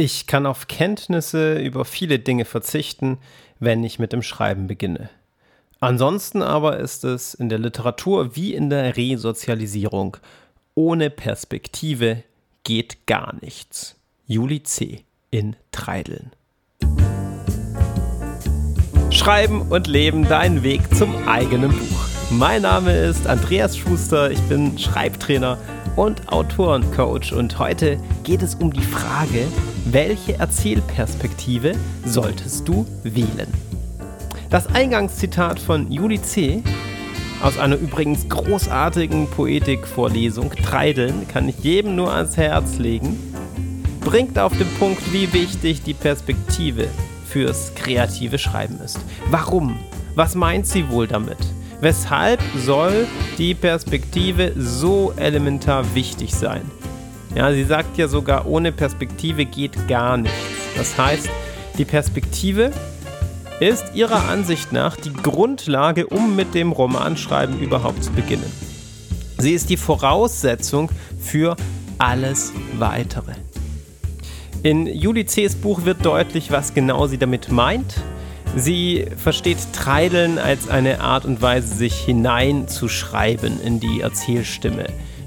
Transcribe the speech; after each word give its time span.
Ich 0.00 0.28
kann 0.28 0.46
auf 0.46 0.68
Kenntnisse 0.68 1.58
über 1.58 1.84
viele 1.84 2.20
Dinge 2.20 2.44
verzichten, 2.44 3.18
wenn 3.58 3.82
ich 3.82 3.98
mit 3.98 4.12
dem 4.12 4.22
Schreiben 4.22 4.68
beginne. 4.68 5.10
Ansonsten 5.80 6.40
aber 6.40 6.78
ist 6.78 7.02
es 7.02 7.34
in 7.34 7.48
der 7.48 7.58
Literatur 7.58 8.36
wie 8.36 8.54
in 8.54 8.70
der 8.70 8.96
Resozialisierung. 8.96 10.16
Ohne 10.76 11.10
Perspektive 11.10 12.22
geht 12.62 13.06
gar 13.06 13.34
nichts. 13.40 13.96
Juli 14.28 14.62
C. 14.62 15.02
in 15.32 15.56
Treideln. 15.72 16.30
Schreiben 19.10 19.62
und 19.62 19.88
Leben, 19.88 20.28
dein 20.28 20.62
Weg 20.62 20.94
zum 20.94 21.26
eigenen 21.26 21.72
Buch. 21.72 22.04
Mein 22.30 22.62
Name 22.62 22.96
ist 22.96 23.26
Andreas 23.26 23.76
Schuster, 23.76 24.30
ich 24.30 24.42
bin 24.42 24.78
Schreibtrainer 24.78 25.58
und 25.98 26.32
Autorencoach 26.32 27.32
und 27.32 27.58
heute 27.58 27.98
geht 28.22 28.42
es 28.42 28.54
um 28.54 28.72
die 28.72 28.80
Frage, 28.80 29.48
welche 29.86 30.38
Erzählperspektive 30.38 31.72
solltest 32.04 32.68
du 32.68 32.86
wählen? 33.02 33.52
Das 34.48 34.68
Eingangszitat 34.68 35.58
von 35.58 35.90
Juli 35.90 36.22
C. 36.22 36.62
aus 37.42 37.58
einer 37.58 37.74
übrigens 37.74 38.28
großartigen 38.28 39.28
Poetikvorlesung 39.28 40.52
Treideln 40.52 41.26
kann 41.26 41.48
ich 41.48 41.58
jedem 41.64 41.96
nur 41.96 42.14
ans 42.14 42.36
Herz 42.36 42.78
legen, 42.78 43.18
bringt 44.00 44.38
auf 44.38 44.56
den 44.56 44.68
Punkt, 44.78 45.12
wie 45.12 45.32
wichtig 45.32 45.82
die 45.82 45.94
Perspektive 45.94 46.86
fürs 47.26 47.74
kreative 47.74 48.38
Schreiben 48.38 48.78
ist. 48.84 49.00
Warum? 49.32 49.76
Was 50.14 50.36
meint 50.36 50.68
sie 50.68 50.88
wohl 50.90 51.08
damit? 51.08 51.38
Weshalb 51.80 52.40
soll 52.56 53.06
die 53.38 53.54
Perspektive 53.54 54.52
so 54.56 55.12
elementar 55.16 55.94
wichtig 55.94 56.34
sein? 56.34 56.62
Ja, 57.36 57.52
sie 57.52 57.62
sagt 57.62 57.96
ja 57.98 58.08
sogar, 58.08 58.46
ohne 58.46 58.72
Perspektive 58.72 59.44
geht 59.44 59.86
gar 59.86 60.16
nichts. 60.16 60.36
Das 60.76 60.98
heißt, 60.98 61.30
die 61.78 61.84
Perspektive 61.84 62.72
ist 63.60 63.94
ihrer 63.94 64.28
Ansicht 64.28 64.72
nach 64.72 64.96
die 64.96 65.12
Grundlage, 65.12 66.08
um 66.08 66.34
mit 66.34 66.52
dem 66.54 66.72
Romanschreiben 66.72 67.60
überhaupt 67.60 68.02
zu 68.02 68.10
beginnen. 68.10 68.50
Sie 69.38 69.52
ist 69.52 69.70
die 69.70 69.76
Voraussetzung 69.76 70.90
für 71.20 71.54
alles 71.98 72.52
Weitere. 72.78 73.34
In 74.64 74.86
Juli 74.86 75.26
C.'s 75.26 75.54
Buch 75.54 75.84
wird 75.84 76.04
deutlich, 76.04 76.50
was 76.50 76.74
genau 76.74 77.06
sie 77.06 77.18
damit 77.18 77.52
meint. 77.52 78.02
Sie 78.58 79.06
versteht 79.16 79.58
Treideln 79.72 80.38
als 80.38 80.68
eine 80.68 81.00
Art 81.00 81.24
und 81.24 81.40
Weise, 81.40 81.74
sich 81.74 81.94
hineinzuschreiben 81.94 83.60
in 83.62 83.78
die 83.78 84.00
Erzählstimme 84.00 84.86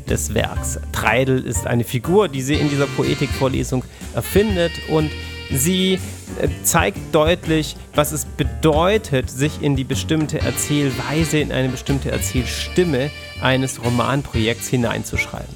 des 0.10 0.34
Werks. 0.34 0.80
Treidel 0.92 1.40
ist 1.46 1.66
eine 1.66 1.86
Figur, 1.86 2.28
die 2.28 2.42
sie 2.42 2.56
in 2.56 2.70
dieser 2.70 2.88
Poetikvorlesung 2.88 3.86
erfindet 4.14 4.74
und 4.90 5.09
sie 5.50 5.94
äh, 5.94 6.50
zeigt 6.64 6.98
deutlich, 7.16 7.78
was 7.96 8.12
es 8.12 8.26
bedeutet, 8.26 9.30
sich 9.30 9.62
in 9.62 9.78
die 9.78 9.86
bestimmte 9.86 10.42
Erzählweise, 10.42 11.40
in 11.40 11.54
eine 11.54 11.70
bestimmte 11.70 12.12
Erzählstimme 12.12 13.12
eines 13.42 13.82
Romanprojekts 13.84 14.68
hineinzuschreiben. 14.68 15.56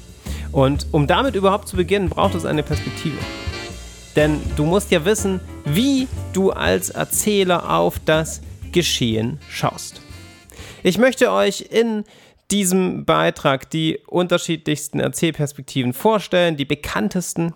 Und 0.50 0.86
um 0.92 1.06
damit 1.06 1.34
überhaupt 1.34 1.68
zu 1.68 1.76
beginnen, 1.76 2.08
braucht 2.08 2.34
es 2.34 2.46
eine 2.46 2.62
Perspektive. 2.62 3.18
Denn 4.16 4.40
du 4.56 4.64
musst 4.64 4.90
ja 4.90 5.04
wissen, 5.04 5.40
wie 5.64 6.08
du 6.32 6.50
als 6.50 6.90
Erzähler 6.90 7.70
auf 7.70 8.00
das 8.04 8.40
Geschehen 8.72 9.38
schaust. 9.48 10.00
Ich 10.82 10.98
möchte 10.98 11.30
euch 11.30 11.66
in 11.70 12.04
diesem 12.50 13.04
Beitrag 13.04 13.68
die 13.70 13.98
unterschiedlichsten 14.06 15.00
Erzählperspektiven 15.00 15.92
vorstellen, 15.92 16.56
die 16.56 16.64
bekanntesten. 16.64 17.54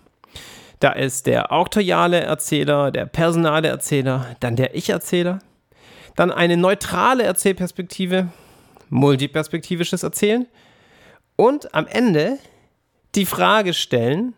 Da 0.79 0.91
ist 0.91 1.27
der 1.27 1.51
auktoriale 1.51 2.19
Erzähler, 2.19 2.91
der 2.91 3.05
personale 3.05 3.67
Erzähler, 3.67 4.35
dann 4.39 4.55
der 4.55 4.75
Ich-Erzähler, 4.75 5.39
dann 6.15 6.31
eine 6.31 6.57
neutrale 6.57 7.23
Erzählperspektive, 7.23 8.27
multiperspektivisches 8.89 10.03
Erzählen 10.03 10.47
und 11.35 11.73
am 11.73 11.87
Ende 11.87 12.37
die 13.15 13.25
Frage 13.25 13.73
stellen, 13.73 14.33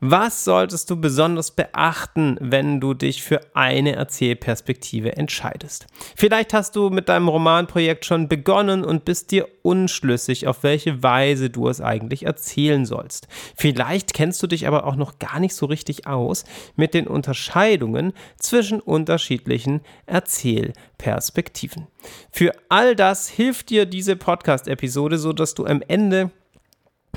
was 0.00 0.44
solltest 0.44 0.90
du 0.90 0.96
besonders 1.00 1.50
beachten, 1.50 2.36
wenn 2.40 2.80
du 2.80 2.94
dich 2.94 3.22
für 3.22 3.40
eine 3.54 3.94
Erzählperspektive 3.94 5.16
entscheidest? 5.16 5.86
Vielleicht 6.16 6.52
hast 6.52 6.76
du 6.76 6.90
mit 6.90 7.08
deinem 7.08 7.28
Romanprojekt 7.28 8.04
schon 8.04 8.28
begonnen 8.28 8.84
und 8.84 9.04
bist 9.04 9.30
dir 9.30 9.48
unschlüssig, 9.62 10.46
auf 10.46 10.62
welche 10.62 11.02
Weise 11.02 11.50
du 11.50 11.68
es 11.68 11.80
eigentlich 11.80 12.26
erzählen 12.26 12.84
sollst. 12.84 13.28
Vielleicht 13.56 14.12
kennst 14.12 14.42
du 14.42 14.46
dich 14.46 14.66
aber 14.66 14.84
auch 14.84 14.96
noch 14.96 15.18
gar 15.18 15.40
nicht 15.40 15.54
so 15.54 15.66
richtig 15.66 16.06
aus 16.06 16.44
mit 16.76 16.92
den 16.94 17.06
Unterscheidungen 17.06 18.12
zwischen 18.38 18.80
unterschiedlichen 18.80 19.80
Erzählperspektiven. 20.06 21.86
Für 22.30 22.52
all 22.68 22.94
das 22.94 23.28
hilft 23.28 23.70
dir 23.70 23.86
diese 23.86 24.16
Podcast-Episode, 24.16 25.18
sodass 25.18 25.54
du 25.54 25.64
am 25.66 25.82
Ende 25.86 26.30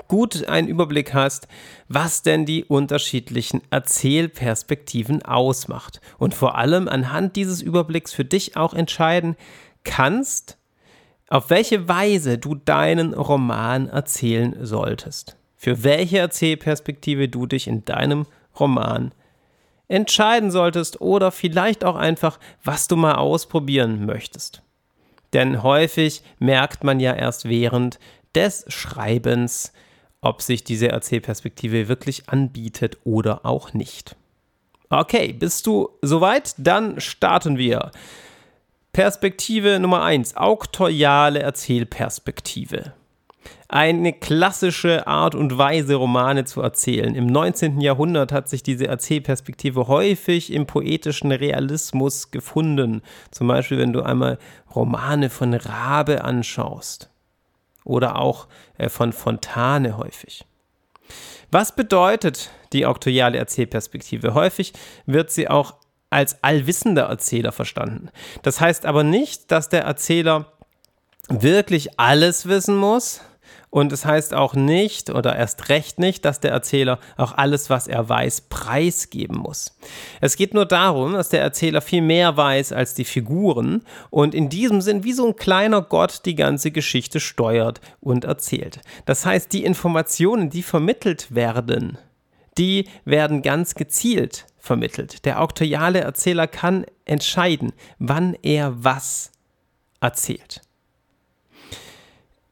gut 0.07 0.47
einen 0.47 0.67
Überblick 0.67 1.13
hast, 1.13 1.47
was 1.87 2.21
denn 2.21 2.45
die 2.45 2.63
unterschiedlichen 2.63 3.61
Erzählperspektiven 3.69 5.23
ausmacht. 5.23 6.01
Und 6.17 6.33
vor 6.33 6.57
allem 6.57 6.87
anhand 6.87 7.35
dieses 7.35 7.61
Überblicks 7.61 8.13
für 8.13 8.25
dich 8.25 8.57
auch 8.57 8.73
entscheiden 8.73 9.35
kannst, 9.83 10.57
auf 11.29 11.49
welche 11.49 11.87
Weise 11.87 12.37
du 12.37 12.55
deinen 12.55 13.13
Roman 13.13 13.89
erzählen 13.89 14.55
solltest. 14.61 15.35
Für 15.55 15.83
welche 15.83 16.19
Erzählperspektive 16.19 17.27
du 17.27 17.47
dich 17.47 17.67
in 17.67 17.83
deinem 17.83 18.25
Roman 18.59 19.11
entscheiden 19.87 20.51
solltest 20.51 21.01
oder 21.01 21.31
vielleicht 21.31 21.83
auch 21.83 21.95
einfach, 21.95 22.39
was 22.63 22.87
du 22.87 22.95
mal 22.95 23.15
ausprobieren 23.15 24.05
möchtest. 24.05 24.61
Denn 25.33 25.63
häufig 25.63 26.23
merkt 26.39 26.83
man 26.83 26.99
ja 26.99 27.13
erst 27.13 27.45
während 27.49 27.99
des 28.35 28.65
Schreibens, 28.67 29.73
ob 30.27 30.41
sich 30.41 30.63
diese 30.63 30.89
Erzählperspektive 30.89 31.87
wirklich 31.87 32.27
anbietet 32.27 32.97
oder 33.05 33.45
auch 33.45 33.73
nicht. 33.73 34.15
Okay, 34.89 35.33
bist 35.33 35.65
du 35.67 35.89
soweit? 36.01 36.53
Dann 36.57 36.99
starten 36.99 37.57
wir. 37.57 37.91
Perspektive 38.91 39.79
Nummer 39.79 40.03
1, 40.03 40.35
auktoriale 40.35 41.39
Erzählperspektive. 41.39 42.93
Eine 43.69 44.11
klassische 44.11 45.07
Art 45.07 45.35
und 45.35 45.57
Weise, 45.57 45.95
Romane 45.95 46.43
zu 46.45 46.61
erzählen. 46.61 47.15
Im 47.15 47.27
19. 47.27 47.79
Jahrhundert 47.79 48.31
hat 48.31 48.49
sich 48.49 48.63
diese 48.63 48.87
Erzählperspektive 48.87 49.87
häufig 49.87 50.51
im 50.51 50.65
poetischen 50.65 51.31
Realismus 51.31 52.31
gefunden. 52.31 53.01
Zum 53.31 53.47
Beispiel, 53.47 53.77
wenn 53.77 53.93
du 53.93 54.01
einmal 54.01 54.39
Romane 54.73 55.29
von 55.29 55.53
Rabe 55.53 56.23
anschaust 56.23 57.09
oder 57.87 58.19
auch 58.19 58.47
äh, 58.77 58.89
von 58.89 59.13
Fontane 59.13 59.97
häufig. 59.97 60.45
Was 61.51 61.75
bedeutet 61.75 62.51
die 62.73 62.85
auktoriale 62.85 63.37
Erzählperspektive? 63.37 64.33
Häufig 64.33 64.73
wird 65.05 65.31
sie 65.31 65.47
auch 65.47 65.75
als 66.09 66.43
allwissender 66.43 67.03
Erzähler 67.03 67.51
verstanden. 67.51 68.09
Das 68.43 68.59
heißt 68.61 68.85
aber 68.85 69.03
nicht, 69.03 69.51
dass 69.51 69.69
der 69.69 69.83
Erzähler 69.83 70.51
wirklich 71.29 71.99
alles 71.99 72.47
wissen 72.47 72.77
muss, 72.77 73.21
und 73.69 73.91
es 73.91 74.05
heißt 74.05 74.33
auch 74.33 74.53
nicht 74.53 75.09
oder 75.09 75.35
erst 75.35 75.69
recht 75.69 75.99
nicht, 75.99 76.25
dass 76.25 76.39
der 76.39 76.51
Erzähler 76.51 76.99
auch 77.17 77.33
alles, 77.33 77.69
was 77.69 77.87
er 77.87 78.07
weiß, 78.07 78.41
preisgeben 78.49 79.37
muss. 79.37 79.77
Es 80.21 80.35
geht 80.35 80.53
nur 80.53 80.65
darum, 80.65 81.13
dass 81.13 81.29
der 81.29 81.41
Erzähler 81.41 81.81
viel 81.81 82.01
mehr 82.01 82.37
weiß 82.37 82.71
als 82.71 82.93
die 82.93 83.05
Figuren 83.05 83.83
und 84.09 84.33
in 84.33 84.49
diesem 84.49 84.81
Sinn 84.81 85.03
wie 85.03 85.13
so 85.13 85.27
ein 85.27 85.35
kleiner 85.35 85.81
Gott 85.81 86.21
die 86.25 86.35
ganze 86.35 86.71
Geschichte 86.71 87.19
steuert 87.19 87.81
und 87.99 88.23
erzählt. 88.23 88.79
Das 89.05 89.25
heißt, 89.25 89.51
die 89.51 89.65
Informationen, 89.65 90.49
die 90.49 90.63
vermittelt 90.63 91.35
werden, 91.35 91.97
die 92.57 92.87
werden 93.05 93.41
ganz 93.41 93.75
gezielt 93.75 94.45
vermittelt. 94.57 95.25
Der 95.25 95.41
auktoriale 95.41 95.99
Erzähler 95.99 96.47
kann 96.47 96.85
entscheiden, 97.05 97.73
wann 97.99 98.35
er 98.41 98.83
was 98.83 99.31
erzählt. 99.99 100.61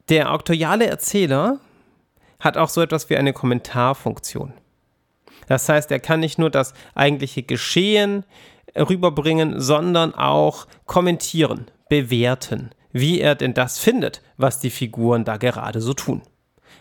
Der 0.09 0.31
auktoriale 0.31 0.85
Erzähler 0.85 1.59
hat 2.39 2.57
auch 2.57 2.69
so 2.69 2.81
etwas 2.81 3.09
wie 3.09 3.17
eine 3.17 3.33
Kommentarfunktion. 3.33 4.53
Das 5.47 5.67
heißt, 5.67 5.91
er 5.91 5.99
kann 5.99 6.19
nicht 6.19 6.37
nur 6.37 6.49
das 6.49 6.73
eigentliche 6.93 7.43
Geschehen 7.43 8.23
rüberbringen, 8.75 9.59
sondern 9.59 10.13
auch 10.13 10.67
kommentieren, 10.85 11.71
bewerten, 11.89 12.71
wie 12.91 13.19
er 13.19 13.35
denn 13.35 13.53
das 13.53 13.79
findet, 13.79 14.21
was 14.37 14.59
die 14.59 14.69
Figuren 14.69 15.23
da 15.23 15.37
gerade 15.37 15.81
so 15.81 15.93
tun. 15.93 16.21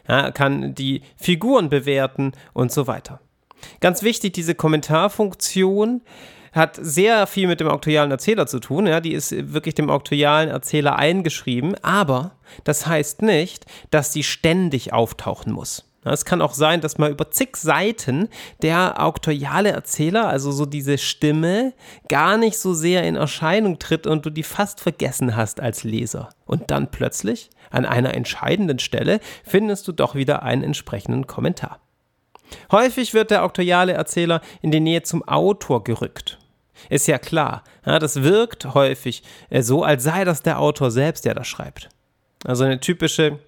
Ja, 0.08 0.20
er 0.20 0.32
kann 0.32 0.74
die 0.74 1.02
Figuren 1.16 1.70
bewerten 1.70 2.32
und 2.52 2.72
so 2.72 2.86
weiter. 2.86 3.20
Ganz 3.80 4.02
wichtig, 4.02 4.34
diese 4.34 4.54
Kommentarfunktion 4.54 6.02
hat 6.54 6.78
sehr 6.80 7.26
viel 7.26 7.48
mit 7.48 7.60
dem 7.60 7.68
auktorialen 7.68 8.10
Erzähler 8.10 8.46
zu 8.46 8.60
tun. 8.60 8.86
Ja, 8.86 9.00
die 9.00 9.12
ist 9.12 9.52
wirklich 9.52 9.74
dem 9.74 9.90
auktorialen 9.90 10.48
Erzähler 10.48 10.96
eingeschrieben. 10.96 11.74
Aber 11.82 12.32
das 12.64 12.86
heißt 12.86 13.22
nicht, 13.22 13.66
dass 13.90 14.12
die 14.12 14.22
ständig 14.22 14.92
auftauchen 14.92 15.52
muss. 15.52 15.84
Es 16.04 16.26
kann 16.26 16.42
auch 16.42 16.52
sein, 16.52 16.82
dass 16.82 16.98
mal 16.98 17.10
über 17.10 17.30
zig 17.30 17.56
Seiten 17.56 18.28
der 18.60 19.02
auktoriale 19.02 19.70
Erzähler, 19.70 20.28
also 20.28 20.52
so 20.52 20.66
diese 20.66 20.98
Stimme, 20.98 21.72
gar 22.08 22.36
nicht 22.36 22.58
so 22.58 22.74
sehr 22.74 23.04
in 23.04 23.16
Erscheinung 23.16 23.78
tritt 23.78 24.06
und 24.06 24.26
du 24.26 24.30
die 24.30 24.42
fast 24.42 24.80
vergessen 24.80 25.34
hast 25.34 25.60
als 25.60 25.82
Leser. 25.82 26.28
Und 26.44 26.70
dann 26.70 26.90
plötzlich, 26.90 27.48
an 27.70 27.86
einer 27.86 28.12
entscheidenden 28.12 28.78
Stelle, 28.78 29.18
findest 29.44 29.88
du 29.88 29.92
doch 29.92 30.14
wieder 30.14 30.42
einen 30.42 30.62
entsprechenden 30.62 31.26
Kommentar. 31.26 31.80
Häufig 32.70 33.14
wird 33.14 33.30
der 33.30 33.42
auktoriale 33.42 33.94
Erzähler 33.94 34.42
in 34.60 34.70
die 34.70 34.80
Nähe 34.80 35.02
zum 35.02 35.26
Autor 35.26 35.82
gerückt. 35.84 36.38
Ist 36.88 37.08
ja 37.08 37.18
klar, 37.18 37.64
ja, 37.86 37.98
das 37.98 38.22
wirkt 38.22 38.74
häufig 38.74 39.22
äh, 39.50 39.62
so, 39.62 39.82
als 39.82 40.04
sei 40.04 40.24
das 40.24 40.42
der 40.42 40.58
Autor 40.60 40.90
selbst, 40.90 41.24
der 41.24 41.34
das 41.34 41.46
schreibt. 41.46 41.88
Also 42.44 42.64
eine 42.64 42.80
typische 42.80 43.38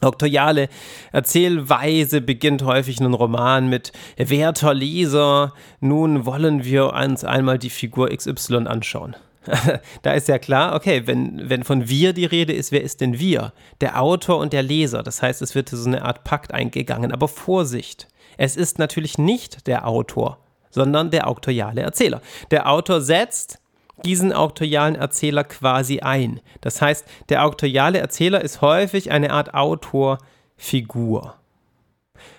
Auktoriale 0.00 0.68
Erzählweise 1.12 2.20
beginnt 2.20 2.62
häufig 2.62 3.00
einen 3.00 3.14
Roman 3.14 3.68
mit 3.68 3.92
Werter 4.16 4.74
Leser, 4.74 5.54
nun 5.80 6.26
wollen 6.26 6.64
wir 6.64 6.92
uns 6.92 7.24
einmal 7.24 7.58
die 7.58 7.70
Figur 7.70 8.08
XY 8.10 8.66
anschauen. 8.66 9.16
da 10.02 10.12
ist 10.12 10.28
ja 10.28 10.38
klar, 10.38 10.74
okay, 10.74 11.06
wenn, 11.06 11.48
wenn 11.48 11.64
von 11.64 11.88
wir 11.88 12.12
die 12.12 12.24
Rede 12.24 12.52
ist, 12.52 12.72
wer 12.72 12.82
ist 12.82 13.00
denn 13.00 13.18
wir? 13.18 13.52
Der 13.80 14.00
Autor 14.00 14.38
und 14.38 14.52
der 14.52 14.62
Leser. 14.62 15.02
Das 15.02 15.22
heißt, 15.22 15.42
es 15.42 15.54
wird 15.54 15.68
so 15.68 15.88
eine 15.88 16.04
Art 16.04 16.24
Pakt 16.24 16.52
eingegangen. 16.52 17.12
Aber 17.12 17.28
Vorsicht, 17.28 18.08
es 18.36 18.56
ist 18.56 18.78
natürlich 18.78 19.18
nicht 19.18 19.66
der 19.66 19.86
Autor, 19.86 20.38
sondern 20.74 21.10
der 21.10 21.28
auktoriale 21.28 21.80
Erzähler. 21.80 22.20
Der 22.50 22.68
Autor 22.68 23.00
setzt 23.00 23.60
diesen 24.04 24.32
auktorialen 24.32 24.96
Erzähler 24.96 25.44
quasi 25.44 26.00
ein. 26.00 26.40
Das 26.60 26.82
heißt, 26.82 27.06
der 27.28 27.44
auktoriale 27.44 27.98
Erzähler 27.98 28.40
ist 28.40 28.60
häufig 28.60 29.12
eine 29.12 29.30
Art 29.30 29.54
Autorfigur. 29.54 31.36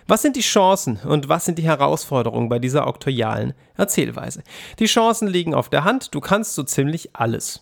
Was 0.08 0.22
sind 0.22 0.36
die 0.36 0.42
Chancen 0.42 1.00
und 1.06 1.30
was 1.30 1.46
sind 1.46 1.58
die 1.58 1.64
Herausforderungen 1.64 2.50
bei 2.50 2.60
dieser 2.60 2.86
auktorialen 2.88 3.54
Erzählweise? 3.76 4.44
Die 4.80 4.86
Chancen 4.86 5.28
liegen 5.28 5.54
auf 5.54 5.70
der 5.70 5.84
Hand, 5.84 6.14
du 6.14 6.20
kannst 6.20 6.56
so 6.56 6.64
ziemlich 6.64 7.16
alles. 7.16 7.62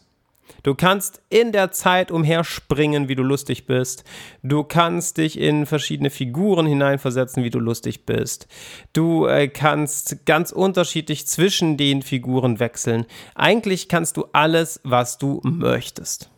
Du 0.63 0.75
kannst 0.75 1.21
in 1.29 1.51
der 1.51 1.71
Zeit 1.71 2.11
umherspringen, 2.11 3.09
wie 3.09 3.15
du 3.15 3.23
lustig 3.23 3.65
bist. 3.65 4.03
Du 4.43 4.63
kannst 4.63 5.17
dich 5.17 5.37
in 5.37 5.65
verschiedene 5.65 6.09
Figuren 6.09 6.65
hineinversetzen, 6.65 7.43
wie 7.43 7.49
du 7.49 7.59
lustig 7.59 8.05
bist. 8.05 8.47
Du 8.93 9.25
äh, 9.25 9.47
kannst 9.47 10.25
ganz 10.25 10.51
unterschiedlich 10.51 11.27
zwischen 11.27 11.75
den 11.77 12.01
Figuren 12.01 12.59
wechseln. 12.59 13.05
Eigentlich 13.35 13.89
kannst 13.89 14.17
du 14.17 14.25
alles, 14.31 14.79
was 14.83 15.17
du 15.17 15.41
möchtest. 15.43 16.29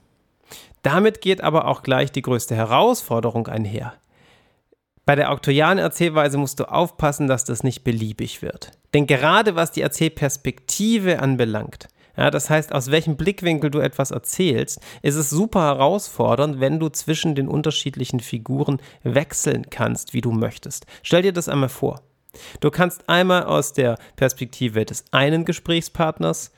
Damit 0.81 1.21
geht 1.21 1.41
aber 1.41 1.67
auch 1.67 1.83
gleich 1.83 2.11
die 2.11 2.21
größte 2.21 2.55
Herausforderung 2.55 3.47
einher. 3.47 3.93
Bei 5.05 5.15
der 5.15 5.31
auktorialen 5.31 5.77
Erzählweise 5.77 6.37
musst 6.39 6.59
du 6.59 6.65
aufpassen, 6.65 7.27
dass 7.27 7.45
das 7.45 7.63
nicht 7.63 7.83
beliebig 7.83 8.41
wird. 8.41 8.71
Denn 8.95 9.05
gerade 9.05 9.55
was 9.55 9.71
die 9.71 9.81
Erzählperspektive 9.81 11.19
anbelangt, 11.19 11.87
ja, 12.17 12.31
das 12.31 12.49
heißt, 12.49 12.73
aus 12.73 12.91
welchem 12.91 13.17
Blickwinkel 13.17 13.69
du 13.69 13.79
etwas 13.79 14.11
erzählst, 14.11 14.79
ist 15.01 15.15
es 15.15 15.29
super 15.29 15.61
herausfordernd, 15.61 16.59
wenn 16.59 16.79
du 16.79 16.89
zwischen 16.89 17.35
den 17.35 17.47
unterschiedlichen 17.47 18.19
Figuren 18.19 18.81
wechseln 19.03 19.69
kannst, 19.69 20.13
wie 20.13 20.21
du 20.21 20.31
möchtest. 20.31 20.85
Stell 21.03 21.21
dir 21.21 21.33
das 21.33 21.49
einmal 21.49 21.69
vor. 21.69 22.01
Du 22.59 22.69
kannst 22.69 23.07
einmal 23.09 23.43
aus 23.43 23.73
der 23.73 23.97
Perspektive 24.15 24.85
des 24.85 25.05
einen 25.11 25.45
Gesprächspartners 25.45 26.51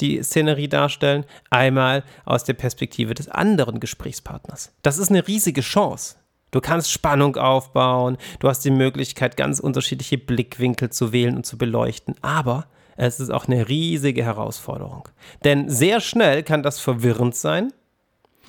die 0.00 0.22
Szenerie 0.22 0.68
darstellen, 0.68 1.24
einmal 1.50 2.02
aus 2.24 2.44
der 2.44 2.54
Perspektive 2.54 3.14
des 3.14 3.28
anderen 3.28 3.80
Gesprächspartners. 3.80 4.72
Das 4.82 4.98
ist 4.98 5.10
eine 5.10 5.26
riesige 5.26 5.60
Chance. 5.60 6.16
Du 6.50 6.60
kannst 6.60 6.90
Spannung 6.90 7.36
aufbauen, 7.36 8.16
du 8.38 8.48
hast 8.48 8.64
die 8.64 8.70
Möglichkeit, 8.70 9.36
ganz 9.36 9.58
unterschiedliche 9.58 10.18
Blickwinkel 10.18 10.90
zu 10.90 11.12
wählen 11.12 11.36
und 11.36 11.46
zu 11.46 11.58
beleuchten, 11.58 12.14
aber 12.22 12.66
es 12.96 13.20
ist 13.20 13.30
auch 13.30 13.46
eine 13.46 13.68
riesige 13.68 14.24
Herausforderung. 14.24 15.08
Denn 15.44 15.68
sehr 15.68 16.00
schnell 16.00 16.42
kann 16.42 16.62
das 16.62 16.78
verwirrend 16.80 17.34
sein, 17.34 17.72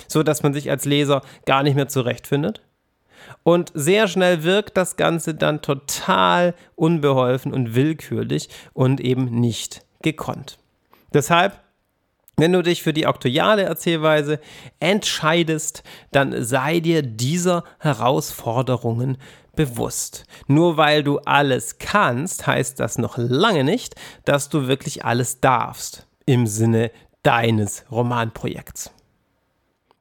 so 0.08 0.22
dass 0.22 0.42
man 0.42 0.54
sich 0.54 0.70
als 0.70 0.84
Leser 0.84 1.22
gar 1.46 1.62
nicht 1.62 1.74
mehr 1.74 1.88
zurechtfindet. 1.88 2.62
Und 3.42 3.72
sehr 3.74 4.08
schnell 4.08 4.44
wirkt 4.44 4.76
das 4.76 4.96
Ganze 4.96 5.34
dann 5.34 5.62
total 5.62 6.54
unbeholfen 6.76 7.52
und 7.52 7.74
willkürlich 7.74 8.48
und 8.72 9.00
eben 9.00 9.26
nicht 9.26 9.84
gekonnt. 10.02 10.58
Deshalb 11.12 11.60
wenn 12.38 12.52
du 12.52 12.62
dich 12.62 12.82
für 12.82 12.92
die 12.92 13.06
auktoriale 13.06 13.62
Erzählweise 13.62 14.40
entscheidest, 14.78 15.82
dann 16.12 16.44
sei 16.44 16.80
dir 16.80 17.00
dieser 17.00 17.64
Herausforderungen 17.78 19.16
bewusst. 19.56 20.24
Nur 20.46 20.76
weil 20.76 21.02
du 21.02 21.18
alles 21.20 21.78
kannst, 21.78 22.46
heißt 22.46 22.78
das 22.78 22.98
noch 22.98 23.16
lange 23.18 23.64
nicht, 23.64 23.94
dass 24.24 24.48
du 24.48 24.68
wirklich 24.68 25.04
alles 25.04 25.40
darfst 25.40 26.06
im 26.26 26.46
Sinne 26.46 26.90
deines 27.22 27.84
Romanprojekts. 27.90 28.92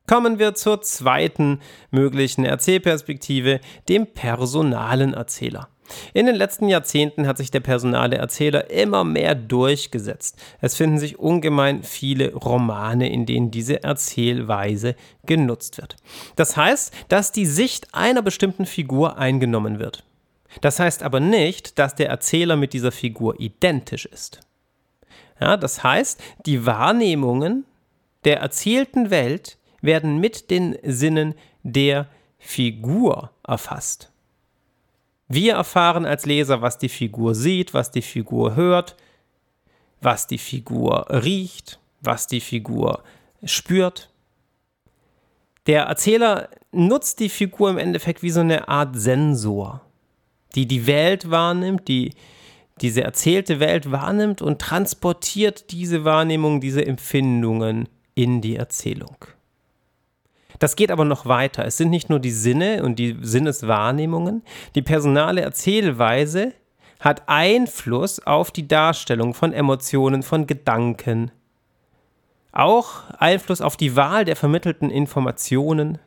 Kommen 0.08 0.38
wir 0.38 0.54
zur 0.54 0.82
zweiten 0.82 1.62
möglichen 1.90 2.46
Erzählperspektive, 2.46 3.60
dem 3.90 4.06
personalen 4.06 5.16
Erzähler. 5.16 5.70
In 6.14 6.26
den 6.26 6.36
letzten 6.36 6.68
Jahrzehnten 6.68 7.28
hat 7.28 7.38
sich 7.38 7.52
der 7.52 7.60
personale 7.60 8.18
Erzähler 8.18 8.70
immer 8.72 9.04
mehr 9.04 9.36
durchgesetzt. 9.36 10.38
Es 10.62 10.76
finden 10.76 10.98
sich 10.98 11.20
ungemein 11.20 11.84
viele 11.84 12.34
Romane, 12.34 13.12
in 13.12 13.26
denen 13.26 13.52
diese 13.52 13.84
Erzählweise 13.84 14.96
genutzt 15.26 15.78
wird. 15.78 15.96
Das 16.36 16.58
heißt, 16.58 16.94
dass 17.10 17.32
die 17.32 17.46
Sicht 17.46 17.94
einer 17.94 18.22
bestimmten 18.22 18.66
Figur 18.66 19.18
eingenommen 19.18 19.80
wird. 19.80 20.04
Das 20.62 20.80
heißt 20.80 21.04
aber 21.04 21.20
nicht, 21.20 21.78
dass 21.80 21.96
der 21.96 22.10
Erzähler 22.10 22.56
mit 22.56 22.74
dieser 22.74 22.92
Figur 22.92 23.40
identisch 23.40 24.06
ist. 24.06 24.40
Ja, 25.40 25.58
das 25.58 25.84
heißt, 25.84 26.22
die 26.46 26.66
Wahrnehmungen 26.66 27.66
der 28.24 28.40
erzählten 28.40 29.10
Welt 29.10 29.58
werden 29.82 30.20
mit 30.20 30.50
den 30.50 30.78
Sinnen 30.84 31.36
der 31.64 32.08
Figur 32.40 33.32
erfasst. 33.46 34.12
Wir 35.28 35.56
erfahren 35.56 36.06
als 36.06 36.26
Leser, 36.26 36.62
was 36.62 36.78
die 36.78 36.90
Figur 36.90 37.34
sieht, 37.34 37.74
was 37.74 37.92
die 37.92 38.02
Figur 38.02 38.56
hört, 38.56 38.96
was 40.02 40.28
die 40.28 40.38
Figur 40.38 41.08
riecht, 41.10 41.80
was 42.02 42.28
die 42.28 42.42
Figur 42.42 43.04
spürt. 43.44 44.10
Der 45.66 45.84
Erzähler 45.84 46.50
nutzt 46.72 47.20
die 47.20 47.30
Figur 47.30 47.72
im 47.72 47.80
Endeffekt 47.80 48.22
wie 48.22 48.30
so 48.30 48.42
eine 48.42 48.68
Art 48.68 48.96
Sensor, 48.96 49.82
die 50.54 50.68
die 50.68 50.86
Welt 50.86 51.32
wahrnimmt, 51.32 51.88
die 51.88 52.14
diese 52.82 53.04
erzählte 53.04 53.60
Welt 53.60 53.92
wahrnimmt 53.92 54.42
und 54.42 54.60
transportiert 54.60 55.72
diese 55.72 56.04
Wahrnehmung, 56.04 56.62
diese 56.62 56.86
Empfindungen 56.86 57.88
in 58.14 58.42
die 58.42 58.58
Erzählung. 58.58 59.18
Das 60.60 60.76
geht 60.76 60.92
aber 60.92 61.06
noch 61.06 61.26
weiter. 61.26 61.66
Es 61.66 61.78
sind 61.78 61.90
nicht 61.90 62.10
nur 62.10 62.20
die 62.20 62.32
Sinne 62.32 62.84
und 62.84 62.98
die 62.98 63.18
Sinneswahrnehmungen. 63.22 64.44
Die 64.76 64.82
personale 64.82 65.42
Erzählweise 65.42 66.54
hat 67.00 67.24
Einfluss 67.28 68.20
auf 68.26 68.52
die 68.52 68.68
Darstellung 68.68 69.34
von 69.34 69.54
Emotionen, 69.54 70.24
von 70.24 70.48
Gedanken. 70.48 71.32
Auch 72.52 73.10
Einfluss 73.20 73.62
auf 73.62 73.76
die 73.76 73.96
Wahl 73.96 74.26
der 74.26 74.36
vermittelten 74.36 74.90
Informationen 74.90 76.00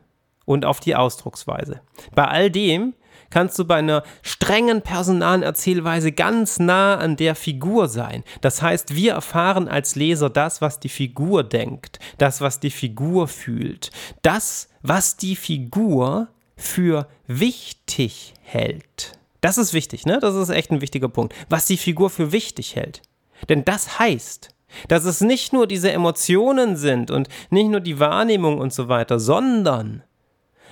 und 0.45 0.65
auf 0.65 0.79
die 0.79 0.95
Ausdrucksweise. 0.95 1.79
Bei 2.15 2.25
all 2.25 2.49
dem 2.49 2.93
kannst 3.29 3.57
du 3.59 3.65
bei 3.65 3.75
einer 3.75 4.03
strengen 4.21 4.81
personalen 4.81 5.43
Erzählweise 5.43 6.11
ganz 6.11 6.59
nah 6.59 6.97
an 6.97 7.15
der 7.15 7.35
Figur 7.35 7.87
sein. 7.87 8.23
Das 8.41 8.61
heißt, 8.61 8.95
wir 8.95 9.13
erfahren 9.13 9.67
als 9.67 9.95
Leser 9.95 10.29
das, 10.29 10.61
was 10.61 10.79
die 10.79 10.89
Figur 10.89 11.43
denkt, 11.43 11.99
das, 12.17 12.41
was 12.41 12.59
die 12.59 12.71
Figur 12.71 13.27
fühlt, 13.27 13.91
das, 14.21 14.69
was 14.81 15.17
die 15.17 15.35
Figur 15.35 16.29
für 16.55 17.07
wichtig 17.27 18.33
hält. 18.41 19.13
Das 19.41 19.57
ist 19.57 19.73
wichtig, 19.73 20.05
ne? 20.05 20.19
Das 20.19 20.35
ist 20.35 20.49
echt 20.49 20.71
ein 20.71 20.81
wichtiger 20.81 21.07
Punkt. 21.07 21.33
Was 21.47 21.65
die 21.65 21.77
Figur 21.77 22.09
für 22.09 22.31
wichtig 22.31 22.75
hält. 22.75 23.01
Denn 23.47 23.63
das 23.63 23.99
heißt, 23.99 24.49
dass 24.87 25.05
es 25.05 25.21
nicht 25.21 25.53
nur 25.53 25.67
diese 25.67 25.91
Emotionen 25.91 26.75
sind 26.75 27.09
und 27.09 27.29
nicht 27.49 27.69
nur 27.69 27.79
die 27.79 27.99
Wahrnehmung 27.99 28.59
und 28.59 28.73
so 28.73 28.89
weiter, 28.89 29.19
sondern 29.19 30.03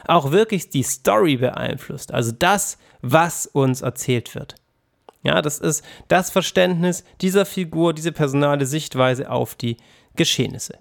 auch 0.06 0.32
wirklich 0.32 0.70
die 0.70 0.84
Story 0.84 1.38
beeinflusst, 1.38 2.14
also 2.14 2.32
das, 2.32 2.78
was 3.02 3.46
uns 3.46 3.82
erzählt 3.82 4.36
wird. 4.36 4.56
Ja, 5.24 5.42
das 5.42 5.60
ist 5.60 5.84
das 6.08 6.30
Verständnis 6.30 7.04
dieser 7.22 7.46
Figur, 7.46 7.94
diese 7.94 8.12
personale 8.12 8.66
Sichtweise 8.66 9.30
auf 9.30 9.56
die 9.56 9.78
Geschehnisse. 10.16 10.80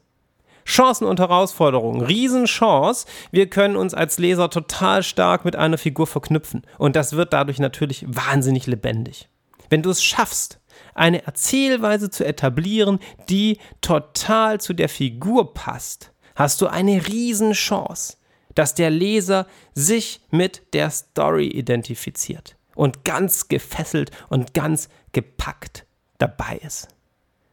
Chancen 0.64 1.06
und 1.06 1.20
Herausforderungen. 1.20 2.02
Riesenchance. 2.02 3.06
Wir 3.30 3.48
können 3.48 3.76
uns 3.76 3.94
als 3.94 4.18
Leser 4.18 4.50
total 4.50 5.02
stark 5.02 5.44
mit 5.44 5.56
einer 5.56 5.78
Figur 5.78 6.06
verknüpfen. 6.06 6.62
Und 6.76 6.96
das 6.96 7.12
wird 7.12 7.32
dadurch 7.32 7.58
natürlich 7.58 8.04
wahnsinnig 8.08 8.66
lebendig. 8.66 9.28
Wenn 9.70 9.82
du 9.82 9.90
es 9.90 10.02
schaffst, 10.02 10.60
eine 10.94 11.24
Erzählweise 11.24 12.10
zu 12.10 12.24
etablieren, 12.26 12.98
die 13.28 13.58
total 13.80 14.60
zu 14.60 14.74
der 14.74 14.88
Figur 14.88 15.54
passt, 15.54 16.12
hast 16.34 16.60
du 16.60 16.66
eine 16.66 17.06
Riesenchance 17.06 18.16
dass 18.56 18.74
der 18.74 18.90
Leser 18.90 19.46
sich 19.74 20.20
mit 20.30 20.74
der 20.74 20.90
Story 20.90 21.46
identifiziert 21.46 22.56
und 22.74 23.04
ganz 23.04 23.46
gefesselt 23.46 24.10
und 24.28 24.52
ganz 24.52 24.88
gepackt 25.12 25.86
dabei 26.18 26.60
ist. 26.64 26.88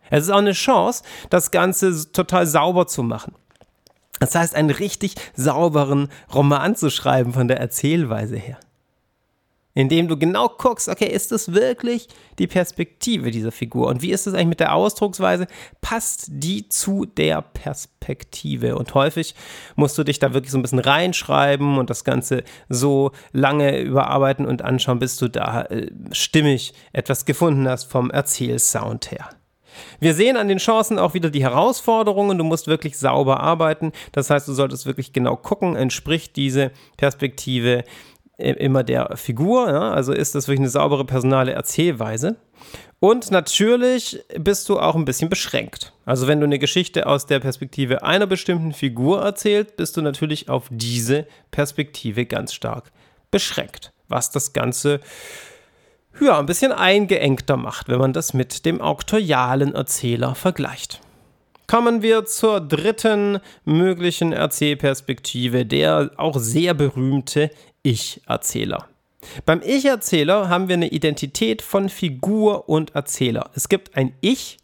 Es 0.09 0.23
ist 0.23 0.29
auch 0.31 0.37
eine 0.37 0.53
Chance, 0.53 1.03
das 1.29 1.51
Ganze 1.51 2.11
total 2.11 2.47
sauber 2.47 2.87
zu 2.87 3.03
machen. 3.03 3.35
Das 4.19 4.35
heißt, 4.35 4.55
einen 4.55 4.69
richtig 4.69 5.15
sauberen 5.35 6.09
Roman 6.33 6.75
zu 6.75 6.89
schreiben 6.89 7.33
von 7.33 7.47
der 7.47 7.59
Erzählweise 7.59 8.37
her 8.37 8.57
indem 9.73 10.07
du 10.07 10.17
genau 10.17 10.49
guckst, 10.49 10.87
okay, 10.87 11.07
ist 11.07 11.31
das 11.31 11.53
wirklich 11.53 12.07
die 12.39 12.47
Perspektive 12.47 13.31
dieser 13.31 13.51
Figur? 13.51 13.87
Und 13.87 14.01
wie 14.01 14.11
ist 14.11 14.27
es 14.27 14.33
eigentlich 14.33 14.47
mit 14.47 14.59
der 14.59 14.73
Ausdrucksweise? 14.75 15.47
Passt 15.81 16.27
die 16.29 16.69
zu 16.69 17.05
der 17.05 17.41
Perspektive? 17.41 18.77
Und 18.77 18.93
häufig 18.93 19.35
musst 19.75 19.97
du 19.97 20.03
dich 20.03 20.19
da 20.19 20.33
wirklich 20.33 20.51
so 20.51 20.57
ein 20.57 20.61
bisschen 20.61 20.79
reinschreiben 20.79 21.77
und 21.77 21.89
das 21.89 22.03
Ganze 22.03 22.43
so 22.69 23.11
lange 23.31 23.79
überarbeiten 23.79 24.45
und 24.45 24.61
anschauen, 24.61 24.99
bis 24.99 25.17
du 25.17 25.27
da 25.27 25.63
äh, 25.63 25.89
stimmig 26.11 26.73
etwas 26.91 27.25
gefunden 27.25 27.67
hast 27.67 27.85
vom 27.85 28.11
Erzählsound 28.11 29.11
her. 29.11 29.29
Wir 29.99 30.13
sehen 30.13 30.37
an 30.37 30.47
den 30.47 30.57
Chancen 30.57 30.99
auch 30.99 31.13
wieder 31.13 31.29
die 31.29 31.43
Herausforderungen. 31.43 32.37
Du 32.37 32.43
musst 32.43 32.67
wirklich 32.67 32.97
sauber 32.97 33.39
arbeiten. 33.39 33.91
Das 34.11 34.29
heißt, 34.29 34.47
du 34.47 34.53
solltest 34.53 34.85
wirklich 34.85 35.13
genau 35.13 35.35
gucken, 35.35 35.75
entspricht 35.75 36.35
diese 36.35 36.71
Perspektive 36.97 37.83
immer 38.43 38.83
der 38.83 39.15
Figur. 39.17 39.69
Ja? 39.69 39.91
Also 39.91 40.13
ist 40.13 40.35
das 40.35 40.47
wirklich 40.47 40.61
eine 40.61 40.69
saubere 40.69 41.05
personale 41.05 41.53
Erzählweise. 41.53 42.35
Und 42.99 43.31
natürlich 43.31 44.23
bist 44.39 44.69
du 44.69 44.79
auch 44.79 44.95
ein 44.95 45.03
bisschen 45.03 45.29
beschränkt. 45.29 45.91
Also 46.05 46.27
wenn 46.27 46.39
du 46.39 46.45
eine 46.45 46.59
Geschichte 46.59 47.05
aus 47.05 47.25
der 47.25 47.39
Perspektive 47.39 48.03
einer 48.03 48.27
bestimmten 48.27 48.71
Figur 48.71 49.21
erzählst, 49.21 49.75
bist 49.75 49.97
du 49.97 50.01
natürlich 50.01 50.47
auf 50.47 50.67
diese 50.69 51.27
Perspektive 51.51 52.25
ganz 52.25 52.53
stark 52.53 52.91
beschränkt. 53.29 53.91
Was 54.07 54.31
das 54.31 54.53
Ganze 54.53 55.01
ja, 56.21 56.39
ein 56.39 56.45
bisschen 56.45 56.71
eingeengter 56.71 57.57
macht, 57.57 57.89
wenn 57.89 57.99
man 57.99 58.13
das 58.13 58.33
mit 58.33 58.65
dem 58.65 58.81
auktorialen 58.81 59.73
Erzähler 59.73 60.35
vergleicht. 60.35 61.01
Kommen 61.67 62.01
wir 62.01 62.25
zur 62.25 62.61
dritten 62.61 63.39
möglichen 63.65 64.31
Erzählperspektive, 64.31 65.65
der 65.65 66.11
auch 66.17 66.37
sehr 66.37 66.73
berühmte 66.73 67.49
ich-Erzähler. 67.83 68.87
Beim 69.45 69.61
Ich-Erzähler 69.63 70.49
haben 70.49 70.67
wir 70.67 70.75
eine 70.75 70.89
Identität 70.89 71.61
von 71.61 71.89
Figur 71.89 72.67
und 72.67 72.95
Erzähler. 72.95 73.51
Es 73.55 73.69
gibt 73.69 73.95
ein 73.95 74.13
Ich, 74.21 74.57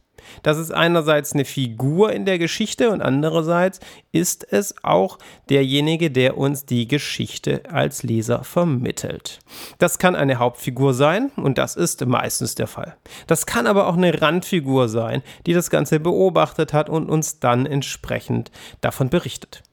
das 0.43 0.57
ist 0.57 0.71
einerseits 0.71 1.33
eine 1.33 1.45
Figur 1.45 2.11
in 2.11 2.25
der 2.25 2.37
Geschichte 2.39 2.91
und 2.91 3.01
andererseits 3.01 3.79
ist 4.11 4.51
es 4.51 4.75
auch 4.83 5.17
derjenige, 5.49 6.11
der 6.11 6.37
uns 6.37 6.65
die 6.65 6.87
Geschichte 6.87 7.63
als 7.71 8.03
Leser 8.03 8.43
vermittelt. 8.43 9.39
Das 9.77 9.97
kann 9.97 10.15
eine 10.15 10.39
Hauptfigur 10.39 10.93
sein 10.93 11.31
und 11.35 11.57
das 11.57 11.75
ist 11.75 12.05
meistens 12.05 12.55
der 12.55 12.67
Fall. 12.67 12.95
Das 13.27 13.45
kann 13.45 13.67
aber 13.67 13.87
auch 13.87 13.97
eine 13.97 14.21
Randfigur 14.21 14.89
sein, 14.89 15.23
die 15.45 15.53
das 15.53 15.69
Ganze 15.69 15.99
beobachtet 15.99 16.73
hat 16.73 16.89
und 16.89 17.09
uns 17.09 17.39
dann 17.39 17.65
entsprechend 17.65 18.51
davon 18.81 19.09
berichtet. 19.09 19.63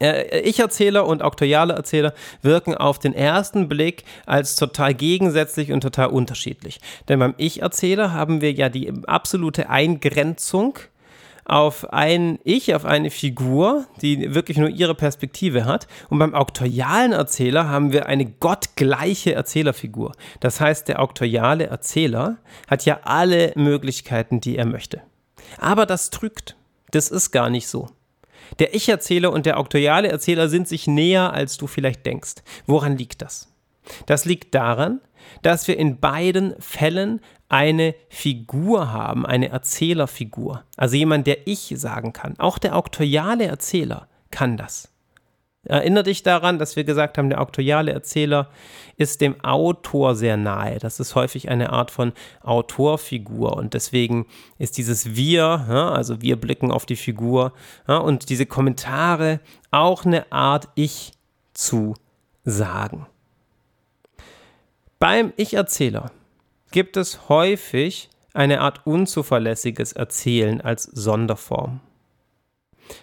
Äh, 0.00 0.40
Ich-Erzähler 0.40 1.06
und 1.06 1.22
auktoriale 1.22 1.74
Erzähler 1.74 2.14
wirken 2.42 2.74
auf 2.74 2.98
den 2.98 3.14
ersten 3.14 3.68
Blick 3.68 4.04
als 4.26 4.56
total 4.56 4.94
gegensätzlich 4.94 5.72
und 5.72 5.82
total 5.82 6.08
unterschiedlich. 6.08 6.80
Denn 7.08 7.18
beim 7.18 7.34
Ich-Erzähler 7.36 8.12
haben 8.12 8.40
wir 8.40 8.52
ja 8.52 8.68
die 8.68 8.92
absolute 9.06 9.68
Eingrenzung 9.68 10.78
auf 11.44 11.92
ein 11.92 12.38
Ich, 12.44 12.74
auf 12.76 12.84
eine 12.84 13.10
Figur, 13.10 13.84
die 14.02 14.34
wirklich 14.34 14.56
nur 14.56 14.68
ihre 14.68 14.94
Perspektive 14.94 15.64
hat. 15.64 15.88
Und 16.08 16.20
beim 16.20 16.34
auktorialen 16.34 17.12
Erzähler 17.12 17.68
haben 17.68 17.92
wir 17.92 18.06
eine 18.06 18.24
gottgleiche 18.26 19.34
Erzählerfigur. 19.34 20.12
Das 20.38 20.60
heißt, 20.60 20.86
der 20.86 21.00
auktoriale 21.00 21.66
Erzähler 21.66 22.36
hat 22.68 22.84
ja 22.84 23.00
alle 23.02 23.52
Möglichkeiten, 23.56 24.40
die 24.40 24.56
er 24.56 24.66
möchte. 24.66 25.02
Aber 25.58 25.86
das 25.86 26.10
trügt. 26.10 26.56
Das 26.92 27.10
ist 27.10 27.32
gar 27.32 27.50
nicht 27.50 27.66
so. 27.66 27.88
Der 28.58 28.74
Ich-Erzähler 28.74 29.32
und 29.32 29.46
der 29.46 29.58
auktoriale 29.58 30.08
Erzähler 30.08 30.48
sind 30.48 30.68
sich 30.68 30.86
näher, 30.86 31.32
als 31.32 31.56
du 31.56 31.66
vielleicht 31.66 32.04
denkst. 32.06 32.36
Woran 32.66 32.96
liegt 32.96 33.22
das? 33.22 33.52
Das 34.06 34.24
liegt 34.24 34.54
daran, 34.54 35.00
dass 35.42 35.68
wir 35.68 35.78
in 35.78 36.00
beiden 36.00 36.54
Fällen 36.60 37.20
eine 37.48 37.94
Figur 38.08 38.92
haben, 38.92 39.26
eine 39.26 39.48
Erzählerfigur. 39.48 40.64
Also 40.76 40.96
jemand, 40.96 41.26
der 41.26 41.46
ich 41.46 41.74
sagen 41.76 42.12
kann. 42.12 42.38
Auch 42.38 42.58
der 42.58 42.76
auktoriale 42.76 43.44
Erzähler 43.44 44.08
kann 44.30 44.56
das. 44.56 44.88
Erinnere 45.64 46.04
dich 46.04 46.22
daran, 46.22 46.58
dass 46.58 46.76
wir 46.76 46.84
gesagt 46.84 47.18
haben, 47.18 47.28
der 47.28 47.40
auktoriale 47.40 47.92
Erzähler 47.92 48.48
ist 48.96 49.20
dem 49.20 49.44
Autor 49.44 50.14
sehr 50.14 50.38
nahe. 50.38 50.78
Das 50.78 51.00
ist 51.00 51.14
häufig 51.14 51.50
eine 51.50 51.70
Art 51.70 51.90
von 51.90 52.12
Autorfigur 52.40 53.56
und 53.56 53.74
deswegen 53.74 54.26
ist 54.58 54.78
dieses 54.78 55.16
Wir, 55.16 55.44
also 55.44 56.22
wir 56.22 56.40
blicken 56.40 56.70
auf 56.70 56.86
die 56.86 56.96
Figur 56.96 57.52
und 57.86 58.30
diese 58.30 58.46
Kommentare 58.46 59.40
auch 59.70 60.06
eine 60.06 60.32
Art 60.32 60.68
Ich 60.76 61.12
zu 61.52 61.94
sagen. 62.44 63.06
Beim 64.98 65.34
Ich-Erzähler 65.36 66.10
gibt 66.70 66.96
es 66.96 67.28
häufig 67.28 68.08
eine 68.32 68.62
Art 68.62 68.86
unzuverlässiges 68.86 69.92
Erzählen 69.92 70.62
als 70.62 70.84
Sonderform. 70.84 71.80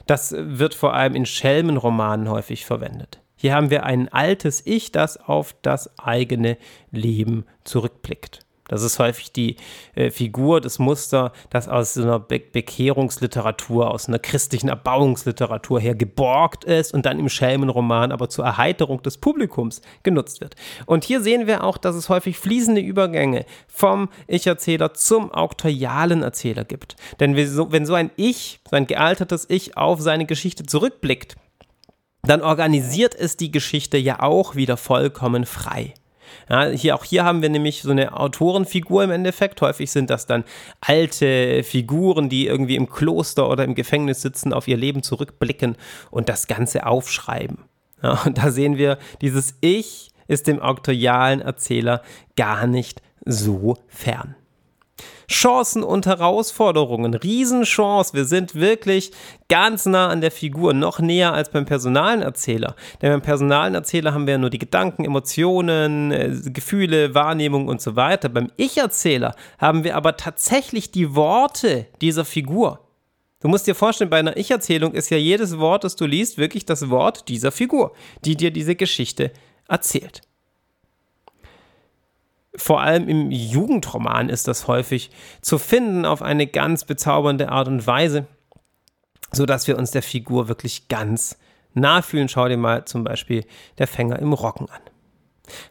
Das 0.05 0.33
wird 0.37 0.73
vor 0.73 0.93
allem 0.93 1.15
in 1.15 1.25
Schelmenromanen 1.25 2.29
häufig 2.29 2.65
verwendet. 2.65 3.19
Hier 3.35 3.53
haben 3.53 3.69
wir 3.69 3.83
ein 3.83 4.09
altes 4.09 4.65
Ich, 4.65 4.91
das 4.91 5.17
auf 5.17 5.55
das 5.61 5.97
eigene 5.99 6.57
Leben 6.91 7.45
zurückblickt. 7.63 8.46
Das 8.67 8.83
ist 8.83 8.99
häufig 8.99 9.31
die 9.31 9.55
äh, 9.95 10.11
Figur, 10.11 10.61
das 10.61 10.79
Muster, 10.79 11.31
das 11.49 11.67
aus 11.67 11.93
so 11.93 12.03
einer 12.03 12.19
Be 12.19 12.39
Bekehrungsliteratur, 12.39 13.91
aus 13.91 14.07
einer 14.07 14.19
christlichen 14.19 14.69
Erbauungsliteratur 14.69 15.79
her 15.79 15.95
geborgt 15.95 16.63
ist 16.63 16.93
und 16.93 17.05
dann 17.05 17.19
im 17.19 17.29
Schelmenroman 17.29 18.11
aber 18.11 18.29
zur 18.29 18.45
Erheiterung 18.45 19.01
des 19.01 19.17
Publikums 19.17 19.81
genutzt 20.03 20.41
wird. 20.41 20.55
Und 20.85 21.03
hier 21.03 21.21
sehen 21.21 21.47
wir 21.47 21.63
auch, 21.63 21.77
dass 21.77 21.95
es 21.95 22.09
häufig 22.09 22.37
fließende 22.37 22.81
Übergänge 22.81 23.45
vom 23.67 24.09
Ich-Erzähler 24.27 24.93
zum 24.93 25.31
auktorialen 25.31 26.23
Erzähler 26.23 26.63
gibt. 26.63 26.95
Denn 27.19 27.35
wenn 27.35 27.85
so 27.85 27.93
ein 27.93 28.11
Ich, 28.15 28.59
so 28.69 28.77
gealtertes 28.85 29.45
Ich 29.49 29.77
auf 29.77 30.01
seine 30.01 30.25
Geschichte 30.25 30.65
zurückblickt, 30.65 31.35
dann 32.23 32.41
organisiert 32.41 33.15
es 33.15 33.37
die 33.37 33.51
Geschichte 33.51 33.97
ja 33.97 34.21
auch 34.21 34.55
wieder 34.55 34.77
vollkommen 34.77 35.45
frei. 35.45 35.93
Ja, 36.49 36.65
hier, 36.67 36.95
auch 36.95 37.03
hier 37.03 37.23
haben 37.23 37.41
wir 37.41 37.49
nämlich 37.49 37.81
so 37.81 37.91
eine 37.91 38.17
Autorenfigur 38.17 39.03
im 39.03 39.11
Endeffekt. 39.11 39.61
Häufig 39.61 39.91
sind 39.91 40.09
das 40.09 40.25
dann 40.25 40.43
alte 40.81 41.63
Figuren, 41.63 42.29
die 42.29 42.47
irgendwie 42.47 42.75
im 42.75 42.89
Kloster 42.89 43.49
oder 43.49 43.63
im 43.63 43.75
Gefängnis 43.75 44.21
sitzen, 44.21 44.53
auf 44.53 44.67
ihr 44.67 44.77
Leben 44.77 45.03
zurückblicken 45.03 45.75
und 46.11 46.29
das 46.29 46.47
Ganze 46.47 46.85
aufschreiben. 46.85 47.65
Ja, 48.01 48.21
und 48.25 48.37
da 48.37 48.51
sehen 48.51 48.77
wir, 48.77 48.97
dieses 49.21 49.55
Ich 49.61 50.11
ist 50.27 50.47
dem 50.47 50.59
auktorialen 50.59 51.41
Erzähler 51.41 52.01
gar 52.35 52.67
nicht 52.67 53.01
so 53.25 53.77
fern. 53.87 54.35
Chancen 55.29 55.83
und 55.83 56.05
Herausforderungen. 56.05 57.13
Riesenchance. 57.13 58.13
Wir 58.13 58.23
sind 58.23 58.55
wirklich 58.55 59.11
ganz 59.49 59.85
nah 59.85 60.07
an 60.07 60.21
der 60.21 60.31
Figur, 60.31 60.73
noch 60.73 60.99
näher 60.99 61.33
als 61.33 61.49
beim 61.49 61.65
personalen 61.65 62.21
Erzähler. 62.21 62.75
Denn 63.01 63.11
beim 63.11 63.21
personalen 63.21 63.75
Erzähler 63.75 64.13
haben 64.13 64.25
wir 64.25 64.33
ja 64.33 64.37
nur 64.37 64.49
die 64.49 64.57
Gedanken, 64.57 65.03
Emotionen, 65.03 66.11
äh, 66.11 66.33
Gefühle, 66.45 67.13
Wahrnehmung 67.13 67.67
und 67.67 67.81
so 67.81 67.97
weiter. 67.97 68.29
Beim 68.29 68.51
Ich-Erzähler 68.55 69.35
haben 69.57 69.83
wir 69.83 69.97
aber 69.97 70.15
tatsächlich 70.15 70.91
die 70.91 71.13
Worte 71.13 71.87
dieser 72.01 72.23
Figur. 72.23 72.79
Du 73.41 73.49
musst 73.49 73.67
dir 73.67 73.75
vorstellen, 73.75 74.09
bei 74.09 74.19
einer 74.19 74.37
Ich-Erzählung 74.37 74.93
ist 74.93 75.09
ja 75.09 75.17
jedes 75.17 75.59
Wort, 75.59 75.83
das 75.83 75.97
du 75.97 76.05
liest, 76.05 76.37
wirklich 76.37 76.65
das 76.65 76.89
Wort 76.89 77.27
dieser 77.27 77.51
Figur, 77.51 77.91
die 78.23 78.37
dir 78.37 78.51
diese 78.51 78.75
Geschichte 78.75 79.31
erzählt 79.67 80.21
vor 82.57 82.81
allem 82.81 83.07
im 83.07 83.31
Jugendroman 83.31 84.29
ist 84.29 84.47
das 84.47 84.67
häufig 84.67 85.11
zu 85.41 85.57
finden 85.57 86.05
auf 86.05 86.21
eine 86.21 86.47
ganz 86.47 86.85
bezaubernde 86.85 87.49
Art 87.49 87.67
und 87.67 87.85
Weise, 87.85 88.25
sodass 89.31 89.67
wir 89.67 89.77
uns 89.77 89.91
der 89.91 90.03
Figur 90.03 90.47
wirklich 90.47 90.87
ganz 90.87 91.37
nah 91.73 92.01
fühlen. 92.01 92.27
Schau 92.27 92.47
dir 92.47 92.57
mal 92.57 92.85
zum 92.85 93.03
Beispiel 93.03 93.45
der 93.77 93.87
Fänger 93.87 94.19
im 94.19 94.33
Rocken 94.33 94.69
an. 94.69 94.81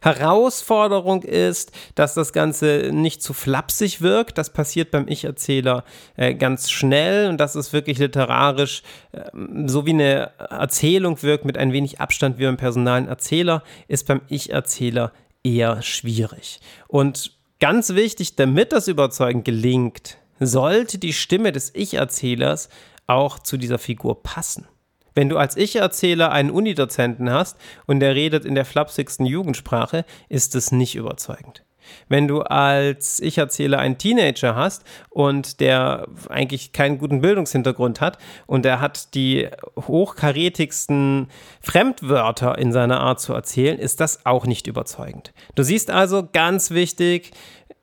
Herausforderung 0.00 1.23
ist, 1.23 1.73
dass 1.95 2.14
das 2.14 2.33
Ganze 2.33 2.90
nicht 2.93 3.23
zu 3.23 3.35
flapsig 3.35 4.00
wirkt. 4.00 4.38
Das 4.38 4.50
passiert 4.50 4.90
beim 4.90 5.07
Ich-Erzähler 5.07 5.85
äh, 6.16 6.35
ganz 6.35 6.71
schnell 6.71 7.28
und 7.28 7.38
dass 7.38 7.55
es 7.57 7.75
wirklich 7.75 7.99
literarisch 7.99 8.83
äh, 9.12 9.21
so 9.66 9.85
wie 9.85 9.90
eine 9.90 10.31
Erzählung 10.38 11.23
wirkt 11.23 11.45
mit 11.45 11.59
ein 11.59 11.73
wenig 11.73 12.00
Abstand 12.00 12.38
wie 12.38 12.45
beim 12.45 12.57
personalen 12.57 13.09
Erzähler, 13.09 13.62
ist 13.87 14.07
beim 14.07 14.23
Ich-Erzähler 14.28 15.12
eher 15.46 15.80
schwierig. 15.82 16.60
Und 16.88 17.32
ganz 17.60 17.94
wichtig, 17.94 18.36
damit 18.36 18.72
das 18.72 18.88
Überzeugen 18.88 19.44
gelingt, 19.44 20.18
sollte 20.40 20.98
die 20.98 21.12
Stimme 21.12 21.52
des 21.52 21.72
Ich-Erzählers 21.74 22.68
auch 23.06 23.38
zu 23.38 23.56
dieser 23.56 23.78
Figur 23.78 24.22
passen. 24.22 24.66
Wenn 25.14 25.28
du 25.30 25.38
als 25.38 25.56
Ich-Erzähler 25.56 26.30
einen 26.30 26.50
Unidozenten 26.50 27.30
hast 27.30 27.56
und 27.86 28.00
der 28.00 28.14
redet 28.14 28.44
in 28.44 28.54
der 28.54 28.66
flapsigsten 28.66 29.24
Jugendsprache, 29.24 30.04
ist 30.28 30.54
es 30.54 30.72
nicht 30.72 30.94
überzeugend. 30.94 31.65
Wenn 32.09 32.28
du 32.28 32.43
als 32.43 33.21
Ich-Erzähler 33.21 33.78
einen 33.78 33.99
Teenager 33.99 34.55
hast 34.55 34.85
und 35.11 35.61
der 35.61 36.07
eigentlich 36.28 36.73
keinen 36.73 36.99
guten 36.99 37.21
Bildungshintergrund 37.21 38.00
hat 38.00 38.19
und 38.47 38.64
der 38.64 38.81
hat 38.81 39.14
die 39.14 39.49
hochkarätigsten 39.76 41.28
Fremdwörter 41.61 42.59
in 42.59 42.73
seiner 42.73 43.00
Art 43.00 43.21
zu 43.21 43.33
erzählen, 43.33 43.78
ist 43.78 44.00
das 44.00 44.25
auch 44.26 44.47
nicht 44.47 44.66
überzeugend. 44.66 45.33
Du 45.55 45.62
siehst 45.62 45.90
also 45.90 46.28
ganz 46.33 46.71
wichtig, 46.71 47.33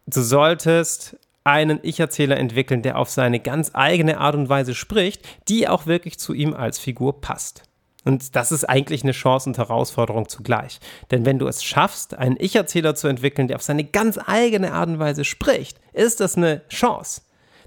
du 0.08 0.22
solltest 0.22 1.18
einen 1.44 1.80
Ich-Erzähler 1.84 2.38
entwickeln, 2.38 2.82
der 2.82 2.98
auf 2.98 3.10
seine 3.10 3.40
ganz 3.40 3.72
eigene 3.74 4.18
Art 4.20 4.36
und 4.36 4.50
Weise 4.50 4.76
spricht, 4.76 5.28
die 5.50 5.68
auch 5.68 5.86
wirklich 5.86 6.18
zu 6.18 6.34
ihm 6.34 6.54
als 6.54 6.80
Figur 6.80 7.20
passt. 7.20 7.64
Und 8.06 8.36
das 8.36 8.52
ist 8.52 8.66
eigentlich 8.66 9.04
eine 9.04 9.14
Chance 9.14 9.50
und 9.50 9.58
Herausforderung 9.58 10.28
zugleich. 10.28 10.80
Denn 11.12 11.26
wenn 11.26 11.40
du 11.40 11.48
es 11.48 11.64
schaffst, 11.64 12.16
einen 12.16 12.38
Ich-Erzähler 12.38 12.96
zu 12.96 13.08
entwickeln, 13.08 13.48
der 13.48 13.58
auf 13.58 13.64
seine 13.64 13.84
ganz 13.84 14.20
eigene 14.26 14.74
Art 14.74 14.90
und 14.90 15.00
Weise 15.00 15.24
spricht, 15.24 15.80
ist 15.94 16.20
das 16.20 16.36
eine 16.36 16.62
Chance. 16.70 17.22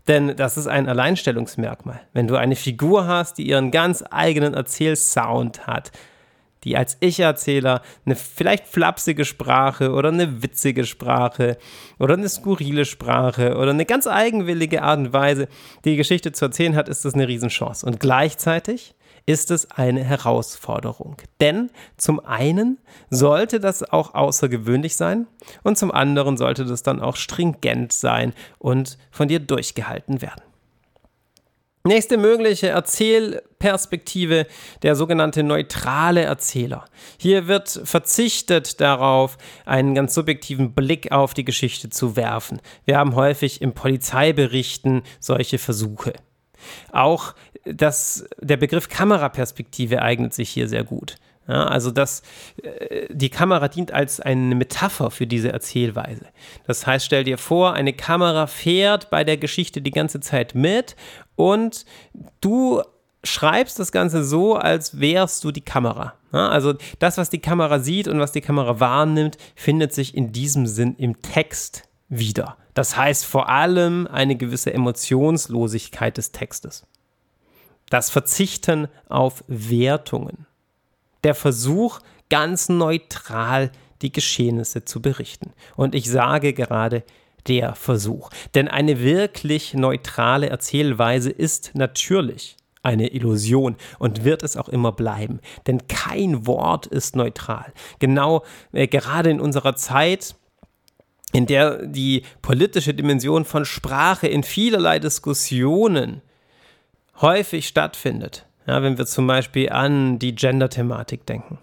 Denn 0.08 0.36
das 0.36 0.56
ist 0.56 0.66
ein 0.66 0.88
Alleinstellungsmerkmal. 0.88 2.00
Wenn 2.12 2.28
du 2.28 2.36
eine 2.36 2.56
Figur 2.56 3.06
hast, 3.06 3.38
die 3.38 3.48
ihren 3.48 3.70
ganz 3.70 4.04
eigenen 4.10 4.54
Erzählsound 4.54 5.66
hat, 5.66 5.90
die 6.66 6.76
als 6.76 6.96
Ich-Erzähler 6.98 7.80
eine 8.04 8.16
vielleicht 8.16 8.66
flapsige 8.66 9.24
Sprache 9.24 9.92
oder 9.92 10.08
eine 10.08 10.42
witzige 10.42 10.84
Sprache 10.84 11.58
oder 12.00 12.14
eine 12.14 12.28
skurrile 12.28 12.84
Sprache 12.84 13.56
oder 13.56 13.70
eine 13.70 13.84
ganz 13.84 14.08
eigenwillige 14.08 14.82
Art 14.82 14.98
und 14.98 15.12
Weise 15.12 15.46
die 15.84 15.96
Geschichte 15.96 16.32
zu 16.32 16.46
erzählen 16.46 16.74
hat, 16.74 16.88
ist 16.88 17.04
das 17.04 17.14
eine 17.14 17.28
Riesenchance. 17.28 17.86
Und 17.86 18.00
gleichzeitig 18.00 18.95
ist 19.26 19.50
es 19.50 19.70
eine 19.72 20.02
Herausforderung. 20.02 21.16
Denn 21.40 21.70
zum 21.96 22.24
einen 22.24 22.78
sollte 23.10 23.60
das 23.60 23.82
auch 23.82 24.14
außergewöhnlich 24.14 24.96
sein 24.96 25.26
und 25.62 25.76
zum 25.76 25.90
anderen 25.90 26.36
sollte 26.36 26.64
das 26.64 26.82
dann 26.82 27.00
auch 27.00 27.16
stringent 27.16 27.92
sein 27.92 28.32
und 28.58 28.98
von 29.10 29.28
dir 29.28 29.40
durchgehalten 29.40 30.22
werden. 30.22 30.42
Nächste 31.86 32.16
mögliche 32.18 32.66
Erzählperspektive, 32.66 34.48
der 34.82 34.96
sogenannte 34.96 35.44
neutrale 35.44 36.22
Erzähler. 36.22 36.84
Hier 37.16 37.46
wird 37.46 37.80
verzichtet 37.84 38.80
darauf, 38.80 39.38
einen 39.64 39.94
ganz 39.94 40.12
subjektiven 40.14 40.74
Blick 40.74 41.12
auf 41.12 41.32
die 41.32 41.44
Geschichte 41.44 41.88
zu 41.88 42.16
werfen. 42.16 42.60
Wir 42.86 42.98
haben 42.98 43.14
häufig 43.14 43.62
im 43.62 43.72
Polizeiberichten 43.72 45.02
solche 45.20 45.58
Versuche. 45.58 46.14
Auch 46.92 47.34
das, 47.64 48.26
der 48.40 48.56
Begriff 48.56 48.88
Kameraperspektive 48.88 50.02
eignet 50.02 50.34
sich 50.34 50.50
hier 50.50 50.68
sehr 50.68 50.84
gut. 50.84 51.16
Ja, 51.48 51.64
also 51.66 51.90
das, 51.90 52.22
äh, 52.62 53.06
die 53.10 53.30
Kamera 53.30 53.68
dient 53.68 53.92
als 53.92 54.20
eine 54.20 54.54
Metapher 54.54 55.10
für 55.10 55.26
diese 55.26 55.52
Erzählweise. 55.52 56.26
Das 56.66 56.86
heißt, 56.86 57.06
stell 57.06 57.24
dir 57.24 57.38
vor, 57.38 57.74
eine 57.74 57.92
Kamera 57.92 58.46
fährt 58.46 59.10
bei 59.10 59.22
der 59.22 59.36
Geschichte 59.36 59.80
die 59.80 59.92
ganze 59.92 60.18
Zeit 60.20 60.54
mit 60.54 60.96
und 61.36 61.84
du 62.40 62.82
schreibst 63.22 63.78
das 63.78 63.92
Ganze 63.92 64.24
so, 64.24 64.56
als 64.56 65.00
wärst 65.00 65.44
du 65.44 65.52
die 65.52 65.60
Kamera. 65.60 66.14
Also 66.32 66.74
das, 66.98 67.16
was 67.16 67.30
die 67.30 67.40
Kamera 67.40 67.78
sieht 67.78 68.08
und 68.08 68.18
was 68.18 68.32
die 68.32 68.40
Kamera 68.40 68.80
wahrnimmt, 68.80 69.38
findet 69.54 69.92
sich 69.92 70.14
in 70.14 70.32
diesem 70.32 70.66
Sinn 70.66 70.96
im 70.96 71.22
Text 71.22 71.84
wieder. 72.08 72.56
Das 72.76 72.94
heißt 72.94 73.24
vor 73.24 73.48
allem 73.48 74.06
eine 74.06 74.36
gewisse 74.36 74.74
Emotionslosigkeit 74.74 76.18
des 76.18 76.32
Textes. 76.32 76.84
Das 77.88 78.10
Verzichten 78.10 78.88
auf 79.08 79.42
Wertungen 79.48 80.44
der 81.24 81.34
Versuch, 81.34 82.00
ganz 82.28 82.68
neutral 82.68 83.72
die 84.02 84.12
Geschehnisse 84.12 84.84
zu 84.84 85.00
berichten. 85.00 85.54
Und 85.74 85.94
ich 85.94 86.10
sage 86.10 86.52
gerade 86.52 87.02
der 87.46 87.74
Versuch. 87.74 88.28
Denn 88.54 88.68
eine 88.68 89.00
wirklich 89.00 89.72
neutrale 89.72 90.50
Erzählweise 90.50 91.30
ist 91.30 91.70
natürlich 91.72 92.58
eine 92.82 93.08
Illusion 93.08 93.76
und 93.98 94.22
wird 94.22 94.42
es 94.42 94.54
auch 94.58 94.68
immer 94.68 94.92
bleiben. 94.92 95.40
Denn 95.66 95.88
kein 95.88 96.46
Wort 96.46 96.84
ist 96.84 97.16
neutral. 97.16 97.72
Genau 98.00 98.44
äh, 98.72 98.86
gerade 98.86 99.30
in 99.30 99.40
unserer 99.40 99.76
Zeit, 99.76 100.36
in 101.36 101.44
der 101.44 101.84
die 101.86 102.22
politische 102.40 102.94
Dimension 102.94 103.44
von 103.44 103.66
Sprache 103.66 104.26
in 104.26 104.42
vielerlei 104.42 104.98
Diskussionen 104.98 106.22
häufig 107.20 107.68
stattfindet, 107.68 108.46
ja, 108.66 108.82
wenn 108.82 108.96
wir 108.96 109.04
zum 109.04 109.26
Beispiel 109.26 109.68
an 109.68 110.18
die 110.18 110.34
Gender-Thematik 110.34 111.26
denken. 111.26 111.58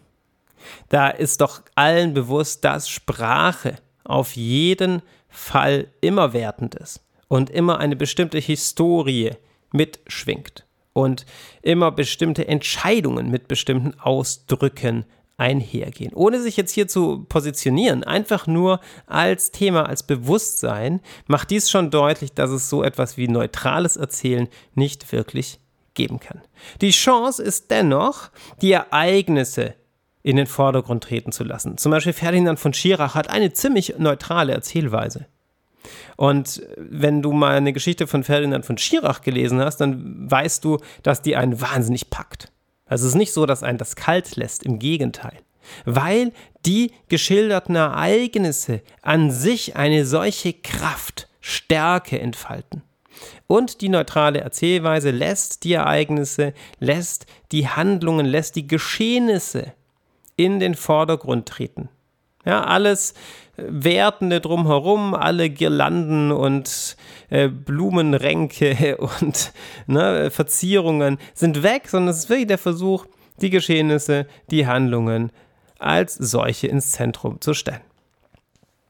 Da 0.90 1.10
ist 1.10 1.42
doch 1.42 1.64
allen 1.74 2.14
bewusst, 2.14 2.64
dass 2.64 2.88
Sprache 2.88 3.78
auf 4.04 4.36
jeden 4.36 5.02
Fall 5.28 5.88
immer 6.02 6.34
wertend 6.34 6.76
ist 6.76 7.04
und 7.28 7.50
immer 7.50 7.80
eine 7.80 7.96
bestimmte 7.96 8.38
Historie 8.38 9.32
mitschwingt 9.72 10.68
und 10.94 11.26
immer 11.64 11.92
bestimmte 11.92 12.48
Entscheidungen 12.48 13.32
mit 13.32 13.48
bestimmten 13.48 14.00
Ausdrücken 14.00 15.06
einhergehen. 15.38 16.14
Ohne 16.14 16.42
sich 16.42 16.58
jetzt 16.58 16.72
hier 16.72 16.88
zu 16.88 17.26
positionieren, 17.28 18.04
einfach 18.04 18.48
nur 18.48 18.80
als 19.08 19.52
Thema, 19.52 19.88
als 19.88 20.04
Bewusstsein, 20.04 21.02
macht 21.28 21.50
dies 21.50 21.70
schon 21.70 21.92
deutlich, 21.92 22.34
dass 22.34 22.52
es 22.52 22.70
so 22.70 22.84
etwas 22.84 23.18
wie 23.18 23.28
neutrales 23.28 23.98
Erzählen 23.98 24.48
nicht 24.76 25.12
wirklich 25.12 25.60
geben 25.94 26.20
kann. 26.20 26.42
Die 26.82 26.92
Chance 26.92 27.42
ist 27.44 27.72
dennoch, 27.72 28.30
die 28.62 28.72
Ereignisse 28.72 29.76
in 30.22 30.38
den 30.38 30.48
Vordergrund 30.48 31.04
treten 31.04 31.32
zu 31.32 31.44
lassen. 31.44 31.78
Zum 31.78 31.92
Beispiel 31.92 32.14
Ferdinand 32.14 32.60
von 32.60 32.74
Schirach 32.74 33.16
hat 33.16 33.30
eine 33.30 33.52
ziemlich 33.54 33.96
neutrale 33.98 34.54
Erzählweise. 34.54 35.26
Und 36.16 36.66
wenn 36.78 37.22
du 37.22 37.34
mal 37.34 37.56
eine 37.56 37.74
Geschichte 37.74 38.08
von 38.08 38.24
Ferdinand 38.24 38.66
von 38.66 38.78
Schirach 38.78 39.22
gelesen 39.22 39.60
hast, 39.60 39.78
dann 39.78 40.32
weißt 40.32 40.64
du, 40.64 40.78
dass 41.02 41.22
die 41.22 41.36
einen 41.36 41.60
wahnsinnig 41.60 42.10
packt. 42.10 42.53
Also 42.86 43.06
es 43.06 43.14
ist 43.14 43.18
nicht 43.18 43.34
so, 43.34 43.46
dass 43.46 43.64
einen 43.64 43.78
das 43.78 43.96
kalt 43.96 44.36
lässt, 44.36 44.64
im 44.64 44.80
Gegenteil. 44.80 45.38
Weil 45.86 46.34
die 46.66 46.92
geschilderten 47.08 47.76
Ereignisse 47.76 48.82
an 49.02 49.32
sich 49.32 49.76
eine 49.76 50.06
solche 50.06 50.54
Kraft, 50.54 51.30
Stärke 51.40 52.20
entfalten. 52.20 52.84
Und 53.48 53.82
die 53.82 53.90
neutrale 53.90 54.42
Erzählweise 54.42 55.12
lässt 55.12 55.64
die 55.64 55.74
Ereignisse, 55.74 56.54
lässt 56.80 57.26
die 57.52 57.68
Handlungen, 57.68 58.26
lässt 58.26 58.56
die 58.56 58.68
Geschehnisse 58.68 59.74
in 60.36 60.60
den 60.60 60.76
Vordergrund 60.76 61.48
treten. 61.48 61.90
Ja, 62.46 62.64
alles 62.64 63.14
Wertende 63.56 64.42
drumherum, 64.42 65.14
alle 65.14 65.50
Girlanden 65.50 66.32
und 66.32 66.98
äh, 67.30 67.48
Blumenränke 67.48 68.98
und 69.22 69.54
ne, 69.86 70.32
Verzierungen 70.32 71.20
sind 71.34 71.62
weg, 71.62 71.88
sondern 71.88 72.10
es 72.10 72.20
ist 72.20 72.30
wirklich 72.30 72.48
der 72.48 72.58
Versuch, 72.58 73.06
die 73.42 73.50
Geschehnisse, 73.50 74.28
die 74.50 74.68
Handlungen 74.68 75.32
als 75.80 76.16
solche 76.16 76.68
ins 76.68 76.92
Zentrum 76.92 77.42
zu 77.42 77.54
stellen. 77.54 77.82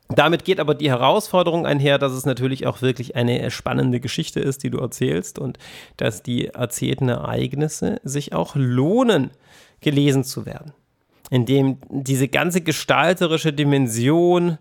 Damit 0.10 0.46
geht 0.46 0.60
aber 0.60 0.76
die 0.76 0.92
Herausforderung 0.92 1.66
einher, 1.66 1.98
dass 1.98 2.12
es 2.12 2.26
natürlich 2.26 2.68
auch 2.68 2.82
wirklich 2.82 3.16
eine 3.16 3.50
spannende 3.52 4.00
Geschichte 4.00 4.40
ist, 4.40 4.64
die 4.64 4.70
du 4.70 4.78
erzählst 4.78 5.40
und 5.40 5.58
dass 5.98 6.22
die 6.22 6.50
erzählten 6.50 7.10
Ereignisse 7.10 8.00
sich 8.04 8.34
auch 8.34 8.56
lohnen, 8.56 9.32
gelesen 9.82 10.24
zu 10.24 10.46
werden. 10.46 10.74
Indem 11.34 11.80
diese 11.90 12.28
ganze 12.28 12.62
gestalterische 12.62 13.54
Dimension, 13.54 14.60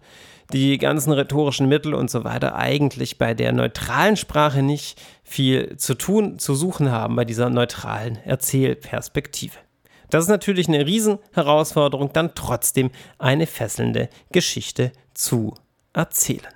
die 0.54 0.78
ganzen 0.78 1.12
rhetorischen 1.12 1.68
Mittel 1.68 1.92
und 1.92 2.10
so 2.10 2.24
weiter 2.24 2.54
eigentlich 2.54 3.18
bei 3.18 3.34
der 3.34 3.52
neutralen 3.52 4.16
Sprache 4.16 4.62
nicht 4.62 4.98
viel 5.22 5.76
zu 5.76 5.92
tun, 5.92 6.38
zu 6.38 6.54
suchen 6.54 6.90
haben, 6.90 7.14
bei 7.14 7.26
dieser 7.26 7.50
neutralen 7.50 8.16
Erzählperspektive. 8.24 9.58
Das 10.08 10.24
ist 10.24 10.30
natürlich 10.30 10.66
eine 10.66 10.86
Riesenherausforderung, 10.86 12.14
dann 12.14 12.34
trotzdem 12.34 12.90
eine 13.18 13.46
fesselnde 13.46 14.08
Geschichte 14.30 14.92
zu 15.12 15.52
erzählen. 15.92 16.54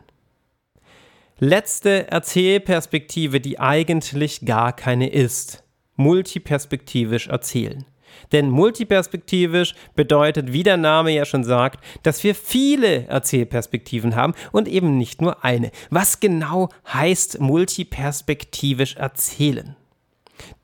Letzte 1.40 2.10
Erzählperspektive, 2.10 3.42
die 3.42 3.60
eigentlich 3.60 4.46
gar 4.46 4.72
keine 4.72 5.10
ist. 5.10 5.62
Multiperspektivisch 5.96 7.26
erzählen. 7.26 7.84
Denn 8.32 8.50
multiperspektivisch 8.50 9.74
bedeutet, 9.94 10.52
wie 10.52 10.62
der 10.62 10.76
Name 10.76 11.12
ja 11.12 11.24
schon 11.24 11.44
sagt, 11.44 11.84
dass 12.02 12.24
wir 12.24 12.34
viele 12.34 13.06
Erzählperspektiven 13.06 14.16
haben 14.16 14.34
und 14.52 14.68
eben 14.68 14.96
nicht 14.96 15.20
nur 15.20 15.44
eine. 15.44 15.70
Was 15.90 16.20
genau 16.20 16.68
heißt 16.92 17.40
multiperspektivisch 17.40 18.96
erzählen? 18.96 19.76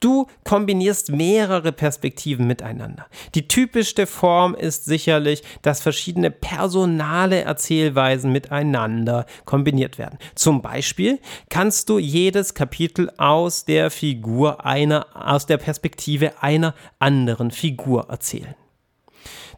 Du 0.00 0.26
kombinierst 0.44 1.10
mehrere 1.10 1.72
Perspektiven 1.72 2.46
miteinander. 2.46 3.06
Die 3.34 3.48
typischste 3.48 4.06
Form 4.06 4.54
ist 4.54 4.84
sicherlich, 4.84 5.42
dass 5.62 5.80
verschiedene 5.80 6.30
personale 6.30 7.42
Erzählweisen 7.42 8.32
miteinander 8.32 9.26
kombiniert 9.44 9.98
werden. 9.98 10.18
Zum 10.34 10.62
Beispiel 10.62 11.20
kannst 11.48 11.88
du 11.88 11.98
jedes 11.98 12.54
Kapitel 12.54 13.10
aus 13.16 13.64
der 13.64 13.90
Figur 13.90 14.64
einer, 14.66 15.06
aus 15.14 15.46
der 15.46 15.58
Perspektive 15.58 16.42
einer 16.42 16.74
anderen 16.98 17.50
Figur 17.50 18.08
erzählen. 18.08 18.54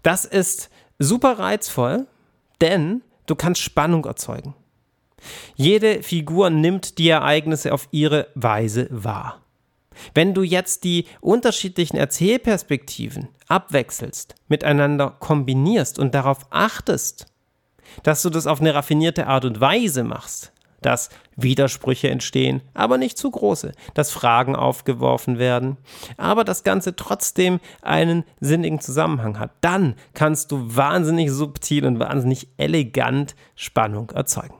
Das 0.02 0.24
ist 0.24 0.70
super 0.98 1.38
reizvoll, 1.38 2.06
denn 2.60 3.02
du 3.26 3.34
kannst 3.34 3.62
Spannung 3.62 4.04
erzeugen. 4.04 4.54
Jede 5.56 6.02
Figur 6.02 6.50
nimmt 6.50 6.98
die 6.98 7.08
Ereignisse 7.08 7.72
auf 7.72 7.88
ihre 7.90 8.28
Weise 8.34 8.88
wahr. 8.90 9.43
Wenn 10.14 10.34
du 10.34 10.42
jetzt 10.42 10.84
die 10.84 11.06
unterschiedlichen 11.20 11.96
Erzählperspektiven 11.96 13.28
abwechselst, 13.48 14.34
miteinander 14.48 15.16
kombinierst 15.18 15.98
und 15.98 16.14
darauf 16.14 16.46
achtest, 16.50 17.26
dass 18.02 18.22
du 18.22 18.30
das 18.30 18.46
auf 18.46 18.60
eine 18.60 18.74
raffinierte 18.74 19.26
Art 19.26 19.44
und 19.44 19.60
Weise 19.60 20.04
machst, 20.04 20.52
dass 20.84 21.08
Widersprüche 21.36 22.10
entstehen, 22.10 22.60
aber 22.74 22.98
nicht 22.98 23.16
zu 23.16 23.30
große, 23.30 23.72
dass 23.94 24.10
Fragen 24.10 24.54
aufgeworfen 24.54 25.38
werden, 25.38 25.78
aber 26.16 26.44
das 26.44 26.62
Ganze 26.62 26.94
trotzdem 26.94 27.60
einen 27.82 28.24
sinnigen 28.40 28.80
Zusammenhang 28.80 29.38
hat, 29.38 29.50
dann 29.60 29.94
kannst 30.12 30.52
du 30.52 30.76
wahnsinnig 30.76 31.30
subtil 31.30 31.86
und 31.86 31.98
wahnsinnig 32.00 32.48
elegant 32.58 33.34
Spannung 33.56 34.10
erzeugen. 34.10 34.54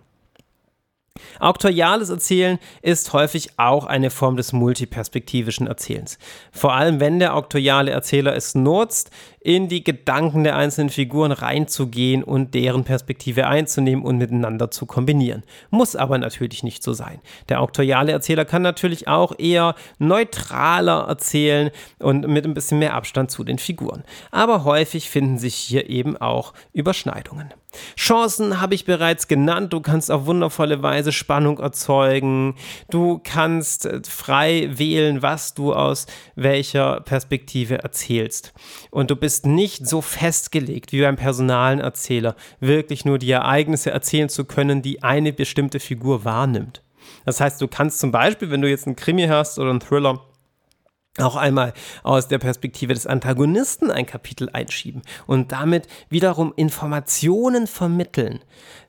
Auktoriales 1.39 2.11
Erzählen 2.11 2.59
ist 2.83 3.13
häufig 3.13 3.51
auch 3.59 3.87
eine 3.87 4.11
Form 4.11 4.37
des 4.37 4.53
multiperspektivischen 4.53 5.67
Erzählens. 5.67 6.19
Vor 6.53 6.75
allem, 6.75 7.01
wenn 7.01 7.19
der 7.19 7.35
auktoriale 7.35 7.91
Erzähler 7.91 8.35
es 8.35 8.55
nutzt, 8.55 9.11
in 9.45 9.69
die 9.69 9.85
Gedanken 9.85 10.43
der 10.43 10.57
einzelnen 10.57 10.89
Figuren 10.89 11.31
reinzugehen 11.31 12.25
und 12.25 12.55
deren 12.55 12.83
Perspektive 12.83 13.47
einzunehmen 13.47 14.03
und 14.03 14.17
miteinander 14.17 14.71
zu 14.71 14.87
kombinieren. 14.87 15.45
Muss 15.71 15.95
aber 15.95 16.17
natürlich 16.17 16.63
nicht 16.63 16.83
so 16.83 16.95
sein. 16.95 17.21
Der 17.51 17.61
auktoriale 17.61 18.11
Erzähler 18.11 18.47
kann 18.47 18.63
natürlich 18.63 19.07
auch 19.07 19.39
eher 19.39 19.75
neutraler 19.99 21.07
erzählen 21.09 21.71
und 21.99 22.27
mit 22.27 22.47
ein 22.47 22.55
bisschen 22.55 22.79
mehr 22.79 22.95
Abstand 22.95 23.31
zu 23.31 23.45
den 23.45 23.59
Figuren. 23.59 24.03
Aber 24.31 24.65
häufig 24.65 25.11
finden 25.11 25.39
sich 25.39 25.55
hier 25.55 25.91
eben 25.91 26.17
auch 26.17 26.55
Überschneidungen. 26.73 27.53
Chancen 27.97 28.61
habe 28.61 28.75
ich 28.75 28.85
bereits 28.85 29.29
genannt. 29.29 29.73
Du 29.73 29.81
kannst 29.81 30.11
auf 30.11 30.27
wundervolle 30.27 30.83
Weise 30.83 31.13
Spannung 31.13 31.59
erzeugen. 31.59 32.55
Du 32.91 33.21
kannst 33.23 33.87
äh, 33.87 34.01
frei 34.09 34.71
wählen, 34.73 35.23
was 35.23 35.55
du 35.55 35.75
aus 35.75 36.07
welcher 36.35 37.01
Perspektive 37.01 37.83
erzählst. 37.83 38.53
Und 38.91 39.11
du 39.11 39.17
bist 39.17 39.34
nicht 39.43 39.87
so 39.87 40.01
festgelegt 40.01 40.93
wie 40.93 41.03
beim 41.03 41.17
personalen 41.17 41.81
Erzähler, 41.81 42.37
wirklich 42.61 43.05
nur 43.05 43.19
die 43.19 43.31
Ereignisse 43.31 43.91
erzählen 43.91 44.29
zu 44.29 44.45
können, 44.45 44.83
die 44.83 45.03
eine 45.03 45.33
bestimmte 45.33 45.81
Figur 45.81 46.25
wahrnimmt. 46.25 46.83
Das 47.25 47.41
heißt, 47.41 47.61
du 47.61 47.69
kannst 47.69 47.99
zum 47.99 48.13
Beispiel, 48.13 48.51
wenn 48.51 48.63
du 48.63 48.69
jetzt 48.69 48.87
einen 48.87 48.97
Krimi 48.97 49.27
hast 49.27 49.59
oder 49.59 49.71
einen 49.71 49.81
Thriller, 49.81 50.21
auch 51.19 51.37
einmal 51.37 51.75
aus 52.03 52.27
der 52.27 52.39
Perspektive 52.39 52.93
des 52.93 53.07
Antagonisten 53.07 53.91
ein 53.91 54.07
Kapitel 54.07 54.51
einschieben 54.53 55.03
und 55.27 55.53
damit 55.53 55.87
wiederum 56.09 56.53
Informationen 56.57 57.69
vermitteln. 57.69 58.41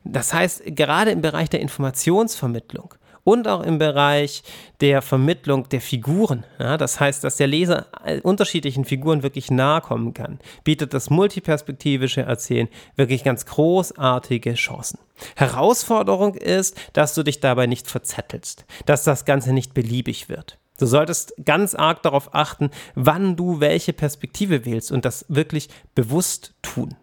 Das 0.02 0.34
heißt, 0.34 0.62
gerade 0.66 1.12
im 1.12 1.22
Bereich 1.22 1.50
der 1.50 1.60
Informationsvermittlung 1.60 2.94
und 3.26 3.48
auch 3.48 3.64
im 3.64 3.78
Bereich 3.78 4.44
der 4.80 5.02
Vermittlung 5.02 5.68
der 5.68 5.80
Figuren. 5.80 6.44
Ja, 6.60 6.76
das 6.76 7.00
heißt, 7.00 7.24
dass 7.24 7.36
der 7.36 7.48
Leser 7.48 7.86
unterschiedlichen 8.22 8.84
Figuren 8.84 9.24
wirklich 9.24 9.50
nahe 9.50 9.80
kommen 9.80 10.14
kann, 10.14 10.38
bietet 10.62 10.94
das 10.94 11.10
multiperspektivische 11.10 12.22
Erzählen 12.22 12.68
wirklich 12.94 13.24
ganz 13.24 13.44
großartige 13.44 14.54
Chancen. 14.54 15.00
Herausforderung 15.34 16.36
ist, 16.36 16.78
dass 16.92 17.14
du 17.14 17.24
dich 17.24 17.40
dabei 17.40 17.66
nicht 17.66 17.90
verzettelst, 17.90 18.64
dass 18.86 19.02
das 19.02 19.24
Ganze 19.24 19.52
nicht 19.52 19.74
beliebig 19.74 20.28
wird. 20.28 20.58
Du 20.78 20.86
solltest 20.86 21.34
ganz 21.44 21.74
arg 21.74 22.02
darauf 22.02 22.32
achten, 22.32 22.70
wann 22.94 23.34
du 23.34 23.58
welche 23.58 23.92
Perspektive 23.92 24.64
wählst 24.64 24.92
und 24.92 25.04
das 25.04 25.24
wirklich 25.28 25.68
bewusst 25.96 26.54
tun. 26.62 26.94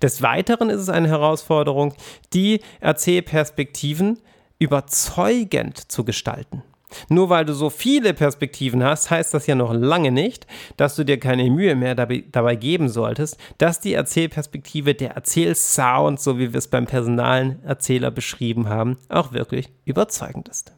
Des 0.00 0.22
Weiteren 0.22 0.70
ist 0.70 0.80
es 0.80 0.88
eine 0.88 1.08
Herausforderung, 1.08 1.94
die 2.32 2.60
Erzählperspektiven 2.80 4.18
überzeugend 4.62 5.90
zu 5.90 6.04
gestalten. 6.04 6.62
Nur 7.08 7.30
weil 7.30 7.44
du 7.44 7.52
so 7.52 7.68
viele 7.68 8.14
Perspektiven 8.14 8.84
hast, 8.84 9.10
heißt 9.10 9.34
das 9.34 9.48
ja 9.48 9.56
noch 9.56 9.72
lange 9.72 10.12
nicht, 10.12 10.46
dass 10.76 10.94
du 10.94 11.04
dir 11.04 11.18
keine 11.18 11.50
Mühe 11.50 11.74
mehr 11.74 11.96
dabei, 11.96 12.54
geben 12.54 12.88
solltest, 12.88 13.38
dass 13.58 13.80
die 13.80 13.94
Erzählperspektive, 13.94 14.94
der 14.94 15.12
Erzählsound, 15.12 16.20
so 16.20 16.38
wie 16.38 16.52
wir 16.52 16.58
es 16.58 16.68
beim 16.68 16.86
personalen 16.86 17.64
Erzähler 17.64 18.12
beschrieben 18.12 18.68
haben, 18.68 18.98
auch 19.08 19.32
wirklich 19.32 19.68
überzeugend 19.84 20.48
ist. 20.48 20.72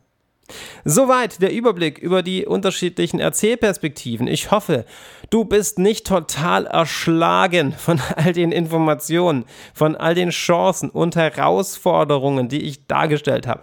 Soweit 0.84 1.42
der 1.42 1.52
Überblick 1.52 1.98
über 1.98 2.22
die 2.22 2.46
unterschiedlichen 2.46 3.18
Erzählperspektiven. 3.18 4.26
Ich 4.26 4.50
hoffe, 4.50 4.84
du 5.30 5.44
bist 5.44 5.78
nicht 5.78 6.06
total 6.06 6.66
erschlagen 6.66 7.72
von 7.72 8.00
all 8.16 8.32
den 8.32 8.52
Informationen, 8.52 9.44
von 9.72 9.96
all 9.96 10.14
den 10.14 10.30
Chancen 10.30 10.90
und 10.90 11.16
Herausforderungen, 11.16 12.48
die 12.48 12.62
ich 12.62 12.86
dargestellt 12.86 13.46
habe. 13.46 13.62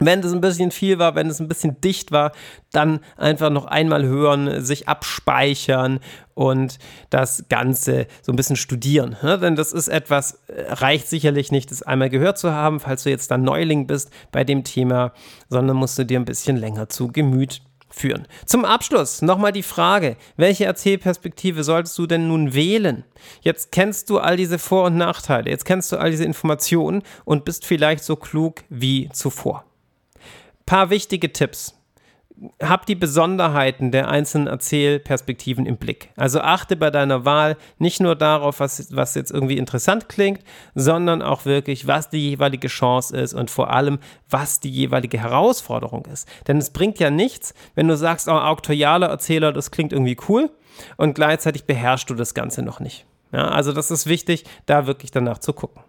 Wenn 0.00 0.20
es 0.20 0.32
ein 0.32 0.40
bisschen 0.40 0.72
viel 0.72 0.98
war, 0.98 1.14
wenn 1.14 1.28
es 1.28 1.38
ein 1.38 1.46
bisschen 1.46 1.80
dicht 1.80 2.10
war, 2.10 2.32
dann 2.72 2.98
einfach 3.16 3.50
noch 3.50 3.66
einmal 3.66 4.04
hören, 4.04 4.64
sich 4.64 4.88
abspeichern 4.88 6.00
und 6.34 6.78
das 7.10 7.44
Ganze 7.48 8.08
so 8.20 8.32
ein 8.32 8.36
bisschen 8.36 8.56
studieren. 8.56 9.16
Ja, 9.22 9.36
denn 9.36 9.54
das 9.54 9.72
ist 9.72 9.86
etwas, 9.86 10.40
äh, 10.48 10.72
reicht 10.72 11.08
sicherlich 11.08 11.52
nicht, 11.52 11.70
das 11.70 11.82
einmal 11.82 12.10
gehört 12.10 12.38
zu 12.38 12.52
haben, 12.52 12.80
falls 12.80 13.04
du 13.04 13.10
jetzt 13.10 13.30
dann 13.30 13.42
Neuling 13.42 13.86
bist 13.86 14.10
bei 14.32 14.42
dem 14.42 14.64
Thema, 14.64 15.12
sondern 15.48 15.76
musst 15.76 15.96
du 15.96 16.04
dir 16.04 16.18
ein 16.18 16.24
bisschen 16.24 16.56
länger 16.56 16.88
zu 16.88 17.06
Gemüt 17.06 17.62
führen. 17.88 18.26
Zum 18.46 18.64
Abschluss 18.64 19.22
nochmal 19.22 19.52
die 19.52 19.62
Frage, 19.62 20.16
welche 20.36 20.64
Erzählperspektive 20.64 21.62
solltest 21.62 21.96
du 21.98 22.08
denn 22.08 22.26
nun 22.26 22.52
wählen? 22.52 23.04
Jetzt 23.42 23.70
kennst 23.70 24.10
du 24.10 24.18
all 24.18 24.36
diese 24.36 24.58
Vor- 24.58 24.86
und 24.86 24.96
Nachteile, 24.96 25.50
jetzt 25.50 25.64
kennst 25.64 25.92
du 25.92 25.98
all 25.98 26.10
diese 26.10 26.24
Informationen 26.24 27.04
und 27.24 27.44
bist 27.44 27.64
vielleicht 27.64 28.02
so 28.02 28.16
klug 28.16 28.64
wie 28.68 29.08
zuvor 29.12 29.64
paar 30.66 30.90
wichtige 30.90 31.32
Tipps. 31.32 31.78
Hab 32.60 32.84
die 32.86 32.96
Besonderheiten 32.96 33.92
der 33.92 34.08
einzelnen 34.08 34.48
Erzählperspektiven 34.48 35.66
im 35.66 35.76
Blick. 35.76 36.10
Also 36.16 36.40
achte 36.40 36.74
bei 36.74 36.90
deiner 36.90 37.24
Wahl 37.24 37.56
nicht 37.78 38.00
nur 38.00 38.16
darauf, 38.16 38.58
was, 38.58 38.94
was 38.94 39.14
jetzt 39.14 39.30
irgendwie 39.30 39.56
interessant 39.56 40.08
klingt, 40.08 40.40
sondern 40.74 41.22
auch 41.22 41.44
wirklich, 41.44 41.86
was 41.86 42.10
die 42.10 42.30
jeweilige 42.30 42.66
Chance 42.66 43.16
ist 43.16 43.34
und 43.34 43.52
vor 43.52 43.70
allem, 43.70 44.00
was 44.28 44.58
die 44.58 44.70
jeweilige 44.70 45.20
Herausforderung 45.20 46.06
ist. 46.06 46.28
Denn 46.48 46.58
es 46.58 46.70
bringt 46.70 46.98
ja 46.98 47.08
nichts, 47.08 47.54
wenn 47.76 47.86
du 47.86 47.96
sagst, 47.96 48.26
oh, 48.26 48.32
auktorialer 48.32 49.06
Erzähler, 49.06 49.52
das 49.52 49.70
klingt 49.70 49.92
irgendwie 49.92 50.16
cool 50.28 50.50
und 50.96 51.14
gleichzeitig 51.14 51.66
beherrschst 51.66 52.10
du 52.10 52.14
das 52.14 52.34
Ganze 52.34 52.62
noch 52.62 52.80
nicht. 52.80 53.06
Ja, 53.32 53.48
also 53.48 53.72
das 53.72 53.92
ist 53.92 54.06
wichtig, 54.06 54.44
da 54.66 54.88
wirklich 54.88 55.12
danach 55.12 55.38
zu 55.38 55.52
gucken. 55.52 55.82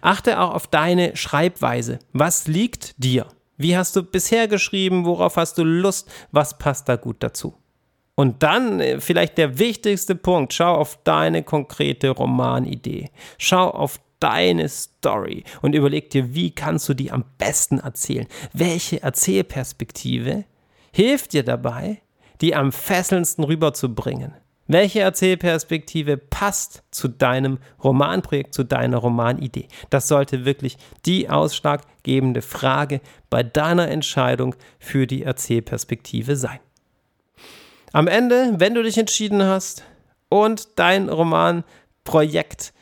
Achte 0.00 0.40
auch 0.40 0.54
auf 0.54 0.66
deine 0.66 1.16
Schreibweise. 1.16 1.98
Was 2.12 2.46
liegt 2.46 3.02
dir? 3.02 3.26
Wie 3.58 3.76
hast 3.76 3.94
du 3.96 4.02
bisher 4.02 4.48
geschrieben? 4.48 5.04
Worauf 5.04 5.36
hast 5.36 5.58
du 5.58 5.64
Lust? 5.64 6.10
Was 6.32 6.56
passt 6.56 6.88
da 6.88 6.96
gut 6.96 7.16
dazu? 7.20 7.54
Und 8.14 8.42
dann 8.42 8.80
äh, 8.80 9.00
vielleicht 9.00 9.36
der 9.36 9.58
wichtigste 9.58 10.14
Punkt, 10.14 10.54
schau 10.54 10.74
auf 10.74 10.98
deine 11.04 11.42
konkrete 11.42 12.10
Romanidee. 12.10 13.10
Schau 13.36 13.70
auf 13.70 14.00
deine 14.20 14.68
Story 14.68 15.44
und 15.62 15.74
überleg 15.74 16.10
dir, 16.10 16.34
wie 16.34 16.50
kannst 16.50 16.88
du 16.88 16.94
die 16.94 17.12
am 17.12 17.24
besten 17.38 17.78
erzählen? 17.78 18.26
Welche 18.52 19.02
Erzählperspektive 19.02 20.44
hilft 20.92 21.32
dir 21.32 21.44
dabei, 21.44 22.00
die 22.40 22.54
am 22.54 22.72
fesselndsten 22.72 23.44
rüberzubringen? 23.44 24.32
Welche 24.70 25.00
Erzählperspektive 25.00 26.18
passt 26.18 26.82
zu 26.90 27.08
deinem 27.08 27.58
Romanprojekt, 27.82 28.52
zu 28.52 28.64
deiner 28.64 28.98
Romanidee? 28.98 29.66
Das 29.88 30.08
sollte 30.08 30.44
wirklich 30.44 30.76
die 31.06 31.30
ausschlaggebende 31.30 32.42
Frage 32.42 33.00
bei 33.30 33.42
deiner 33.42 33.88
Entscheidung 33.88 34.54
für 34.78 35.06
die 35.06 35.22
Erzählperspektive 35.22 36.36
sein. 36.36 36.60
Am 37.94 38.08
Ende, 38.08 38.56
wenn 38.58 38.74
du 38.74 38.82
dich 38.82 38.98
entschieden 38.98 39.42
hast 39.42 39.84
und 40.28 40.78
dein 40.78 41.08
Romanprojekt 41.08 42.74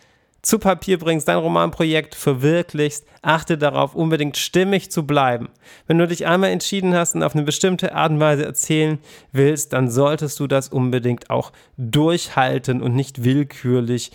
zu 0.47 0.61
Papier 0.61 0.99
bringst, 0.99 1.27
dein 1.27 1.39
Romanprojekt 1.39 2.15
verwirklichst, 2.15 3.05
achte 3.21 3.59
darauf, 3.59 3.97
unbedingt 3.97 4.37
stimmig 4.37 4.93
zu 4.93 5.05
bleiben. 5.05 5.49
Wenn 5.89 5.99
du 5.99 6.07
dich 6.07 6.25
einmal 6.25 6.51
entschieden 6.51 6.95
hast 6.95 7.17
und 7.17 7.25
auf 7.25 7.35
eine 7.35 7.43
bestimmte 7.43 7.97
Art 7.97 8.13
und 8.13 8.21
Weise 8.21 8.45
erzählen 8.45 8.99
willst, 9.33 9.73
dann 9.73 9.91
solltest 9.91 10.39
du 10.39 10.47
das 10.47 10.69
unbedingt 10.69 11.31
auch 11.31 11.51
durchhalten 11.79 12.81
und 12.81 12.95
nicht 12.95 13.25
willkürlich 13.25 14.13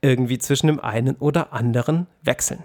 irgendwie 0.00 0.38
zwischen 0.38 0.68
dem 0.68 0.80
einen 0.80 1.16
oder 1.16 1.52
anderen 1.52 2.06
wechseln. 2.22 2.64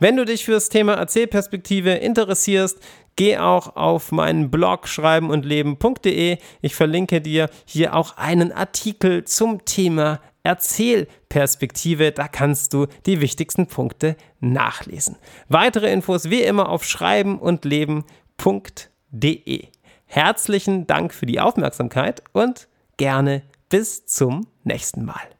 Wenn 0.00 0.16
du 0.16 0.24
dich 0.24 0.44
für 0.44 0.52
das 0.52 0.68
Thema 0.68 0.94
Erzählperspektive 0.94 1.92
interessierst, 1.92 2.80
geh 3.14 3.38
auch 3.38 3.76
auf 3.76 4.10
meinen 4.10 4.50
Blog 4.50 4.88
schreibenundleben.de. 4.88 6.38
Ich 6.60 6.74
verlinke 6.74 7.20
dir 7.20 7.50
hier 7.66 7.94
auch 7.94 8.16
einen 8.16 8.50
Artikel 8.50 9.22
zum 9.24 9.64
Thema 9.64 10.20
Erzählperspektive. 10.42 12.12
Da 12.12 12.28
kannst 12.28 12.72
du 12.72 12.86
die 13.06 13.20
wichtigsten 13.20 13.66
Punkte 13.66 14.16
nachlesen. 14.40 15.16
Weitere 15.48 15.92
Infos 15.92 16.30
wie 16.30 16.42
immer 16.42 16.68
auf 16.68 16.84
schreibenundleben.de. 16.84 19.68
Herzlichen 20.06 20.86
Dank 20.86 21.14
für 21.14 21.26
die 21.26 21.40
Aufmerksamkeit 21.40 22.22
und 22.32 22.68
gerne 22.96 23.42
bis 23.68 24.06
zum 24.06 24.46
nächsten 24.64 25.04
Mal. 25.04 25.39